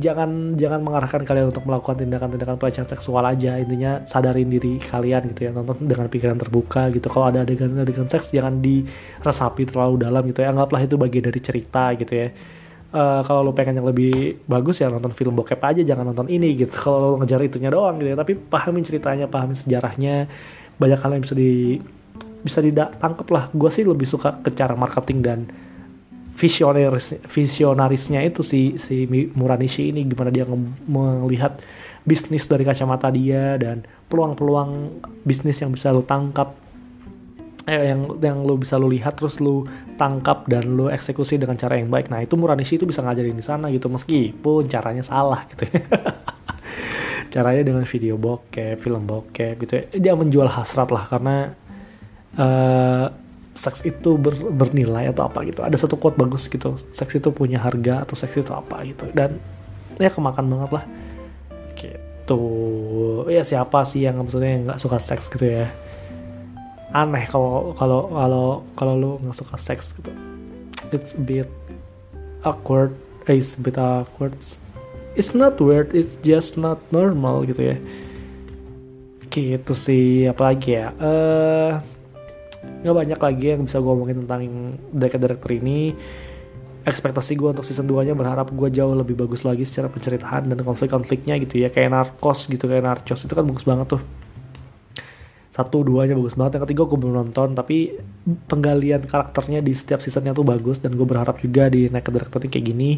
jangan 0.00 0.56
jangan 0.56 0.80
mengarahkan 0.80 1.28
kalian 1.28 1.52
untuk 1.52 1.60
melakukan 1.68 2.00
tindakan-tindakan 2.00 2.56
pelecehan 2.56 2.88
seksual 2.88 3.20
aja. 3.28 3.60
Intinya 3.60 4.00
sadarin 4.08 4.48
diri 4.48 4.80
kalian 4.80 5.28
gitu 5.36 5.40
ya, 5.44 5.50
nonton 5.52 5.84
dengan 5.84 6.08
pikiran 6.08 6.40
terbuka 6.40 6.88
gitu. 6.88 7.04
Kalau 7.12 7.28
ada 7.28 7.44
adegan-adegan 7.44 8.08
seks 8.08 8.32
jangan 8.32 8.64
diresapi 8.64 9.68
terlalu 9.68 10.08
dalam 10.08 10.24
gitu 10.24 10.40
ya. 10.40 10.56
Anggaplah 10.56 10.80
itu 10.80 10.96
bagian 10.96 11.28
dari 11.28 11.40
cerita 11.44 11.92
gitu 12.00 12.12
ya. 12.16 12.28
Uh, 12.90 13.20
kalau 13.28 13.44
lo 13.44 13.52
pengen 13.52 13.76
yang 13.76 13.86
lebih 13.92 14.40
bagus 14.48 14.80
ya 14.80 14.88
nonton 14.88 15.12
film 15.12 15.36
bokep 15.36 15.60
aja, 15.60 15.84
jangan 15.84 16.08
nonton 16.08 16.32
ini 16.32 16.56
gitu. 16.56 16.72
Kalau 16.72 16.98
lo 17.12 17.16
ngejar 17.20 17.44
itunya 17.44 17.68
doang 17.68 18.00
gitu 18.00 18.08
ya. 18.08 18.16
Tapi 18.16 18.40
pahamin 18.40 18.84
ceritanya, 18.88 19.28
pahamin 19.28 19.60
sejarahnya. 19.60 20.32
Banyak 20.80 20.96
hal 20.96 21.10
yang 21.12 21.22
bisa 21.28 21.36
di 21.36 21.76
bisa 22.40 22.64
ditangkap 22.64 23.28
lah. 23.28 23.52
Gue 23.52 23.68
sih 23.68 23.84
lebih 23.84 24.08
suka 24.08 24.40
ke 24.40 24.48
cara 24.56 24.72
marketing 24.72 25.20
dan 25.20 25.40
visionaris 26.40 27.20
visionarisnya 27.28 28.24
itu 28.24 28.40
si 28.40 28.80
si 28.80 29.04
Muranishi 29.36 29.92
ini 29.92 30.08
gimana 30.08 30.32
dia 30.32 30.48
melihat 30.88 31.60
bisnis 32.08 32.48
dari 32.48 32.64
kacamata 32.64 33.12
dia 33.12 33.60
dan 33.60 33.84
peluang-peluang 34.08 35.04
bisnis 35.28 35.60
yang 35.60 35.76
bisa 35.76 35.92
lo 35.92 36.00
tangkap 36.00 36.56
eh, 37.68 37.92
yang 37.92 38.16
yang 38.24 38.40
lo 38.40 38.56
bisa 38.56 38.80
lo 38.80 38.88
lihat 38.88 39.20
terus 39.20 39.36
lo 39.36 39.68
tangkap 40.00 40.48
dan 40.48 40.80
lo 40.80 40.88
eksekusi 40.88 41.36
dengan 41.36 41.60
cara 41.60 41.76
yang 41.76 41.92
baik 41.92 42.08
nah 42.08 42.24
itu 42.24 42.40
Muranishi 42.40 42.80
itu 42.80 42.88
bisa 42.88 43.04
ngajarin 43.04 43.36
di 43.36 43.44
sana 43.44 43.68
gitu 43.68 43.92
meskipun 43.92 44.64
caranya 44.64 45.04
salah 45.04 45.44
gitu 45.52 45.68
ya. 45.68 45.84
caranya 47.36 47.62
dengan 47.62 47.84
video 47.84 48.16
bokep 48.16 48.80
film 48.80 49.04
bokep 49.04 49.54
gitu 49.60 49.72
ya. 49.76 49.84
dia 49.92 50.12
menjual 50.16 50.48
hasrat 50.48 50.88
lah 50.88 51.04
karena 51.04 51.36
uh, 52.40 53.06
seks 53.60 53.84
itu 53.84 54.16
ber, 54.16 54.32
bernilai 54.32 55.12
atau 55.12 55.28
apa 55.28 55.44
gitu. 55.44 55.60
Ada 55.60 55.84
satu 55.84 56.00
quote 56.00 56.16
bagus 56.16 56.48
gitu 56.48 56.80
seks 56.96 57.20
itu 57.20 57.28
punya 57.28 57.60
harga 57.60 58.08
atau 58.08 58.16
seks 58.16 58.40
itu 58.40 58.48
apa 58.56 58.80
gitu. 58.88 59.04
Dan 59.12 59.36
ya 60.00 60.08
kemakan 60.08 60.48
banget 60.48 60.70
lah. 60.80 60.84
Gitu. 61.76 62.42
Ya 63.28 63.44
siapa 63.44 63.84
sih 63.84 64.08
yang 64.08 64.24
maksudnya 64.24 64.64
nggak 64.64 64.80
suka 64.80 64.96
seks 64.96 65.28
gitu 65.28 65.44
ya? 65.44 65.68
Aneh 66.96 67.28
kalau 67.28 67.76
kalau 67.76 68.08
kalau 68.08 68.48
kalau 68.74 68.94
lu 68.96 69.10
nggak 69.20 69.36
suka 69.36 69.60
seks 69.60 69.92
gitu. 69.92 70.08
It's 70.88 71.12
a 71.12 71.20
bit 71.20 71.52
awkward 72.48 72.96
eh, 73.28 73.36
it's 73.36 73.52
a 73.52 73.60
bit 73.60 73.76
awkward. 73.76 74.32
It's 75.12 75.36
not 75.36 75.60
weird 75.60 75.92
it's 75.92 76.16
just 76.24 76.56
not 76.56 76.80
normal 76.88 77.44
gitu 77.44 77.76
ya. 77.76 77.78
Gitu 79.28 79.72
sih 79.76 80.26
apalagi 80.32 80.80
ya? 80.80 80.96
Uh, 80.96 81.78
nggak 82.60 82.96
banyak 82.96 83.20
lagi 83.20 83.44
yang 83.56 83.62
bisa 83.64 83.80
gue 83.80 83.92
omongin 83.92 84.24
tentang 84.24 84.40
Decade 84.92 85.22
Director 85.22 85.50
ini. 85.52 85.92
Ekspektasi 86.80 87.36
gue 87.36 87.52
untuk 87.52 87.64
season 87.68 87.84
2 87.84 88.08
nya 88.08 88.14
berharap 88.16 88.48
gue 88.56 88.68
jauh 88.72 88.96
lebih 88.96 89.12
bagus 89.12 89.44
lagi 89.44 89.68
secara 89.68 89.92
penceritaan 89.92 90.48
dan 90.48 90.58
konflik-konfliknya 90.64 91.36
gitu 91.44 91.60
ya. 91.60 91.68
Kayak 91.68 91.92
Narcos 91.92 92.48
gitu 92.48 92.64
kayak 92.64 92.84
Narcos. 92.84 93.20
Itu 93.20 93.36
kan 93.36 93.44
bagus 93.44 93.68
banget 93.68 93.96
tuh. 93.96 94.02
Satu 95.52 95.84
duanya 95.84 96.16
bagus 96.16 96.32
banget. 96.32 96.56
Yang 96.56 96.64
ketiga 96.72 96.82
gue 96.88 96.98
belum 97.04 97.14
nonton. 97.20 97.52
Tapi 97.52 98.00
penggalian 98.48 99.04
karakternya 99.04 99.60
di 99.60 99.76
setiap 99.76 100.00
seasonnya 100.00 100.32
tuh 100.32 100.48
bagus. 100.48 100.80
Dan 100.80 100.96
gue 100.96 101.04
berharap 101.04 101.36
juga 101.44 101.68
di 101.68 101.92
Naked 101.92 102.12
Director 102.16 102.40
ini 102.44 102.48
kayak 102.48 102.64
gini. 102.64 102.90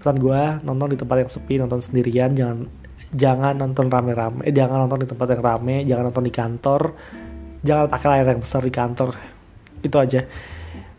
Pesan 0.00 0.16
gue 0.16 0.40
nonton 0.64 0.88
di 0.88 0.96
tempat 0.96 1.16
yang 1.20 1.28
sepi 1.28 1.60
nonton 1.60 1.84
sendirian. 1.84 2.32
Jangan 2.32 2.88
jangan 3.14 3.56
nonton 3.56 3.88
rame-rame 3.88 4.44
eh, 4.44 4.52
jangan 4.52 4.84
nonton 4.84 5.00
di 5.04 5.08
tempat 5.08 5.32
yang 5.32 5.40
rame 5.40 5.76
jangan 5.88 6.12
nonton 6.12 6.24
di 6.28 6.32
kantor 6.32 6.82
jangan 7.64 7.86
pakai 7.90 8.08
layar 8.12 8.26
yang 8.36 8.42
besar 8.42 8.60
di 8.62 8.72
kantor. 8.72 9.16
Itu 9.82 9.96
aja 9.98 10.26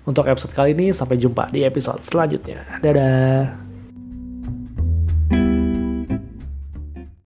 untuk 0.04 0.26
episode 0.28 0.54
kali 0.56 0.76
ini. 0.76 0.92
Sampai 0.92 1.20
jumpa 1.20 1.52
di 1.54 1.64
episode 1.64 2.02
selanjutnya. 2.04 2.82
Dadah 2.82 3.69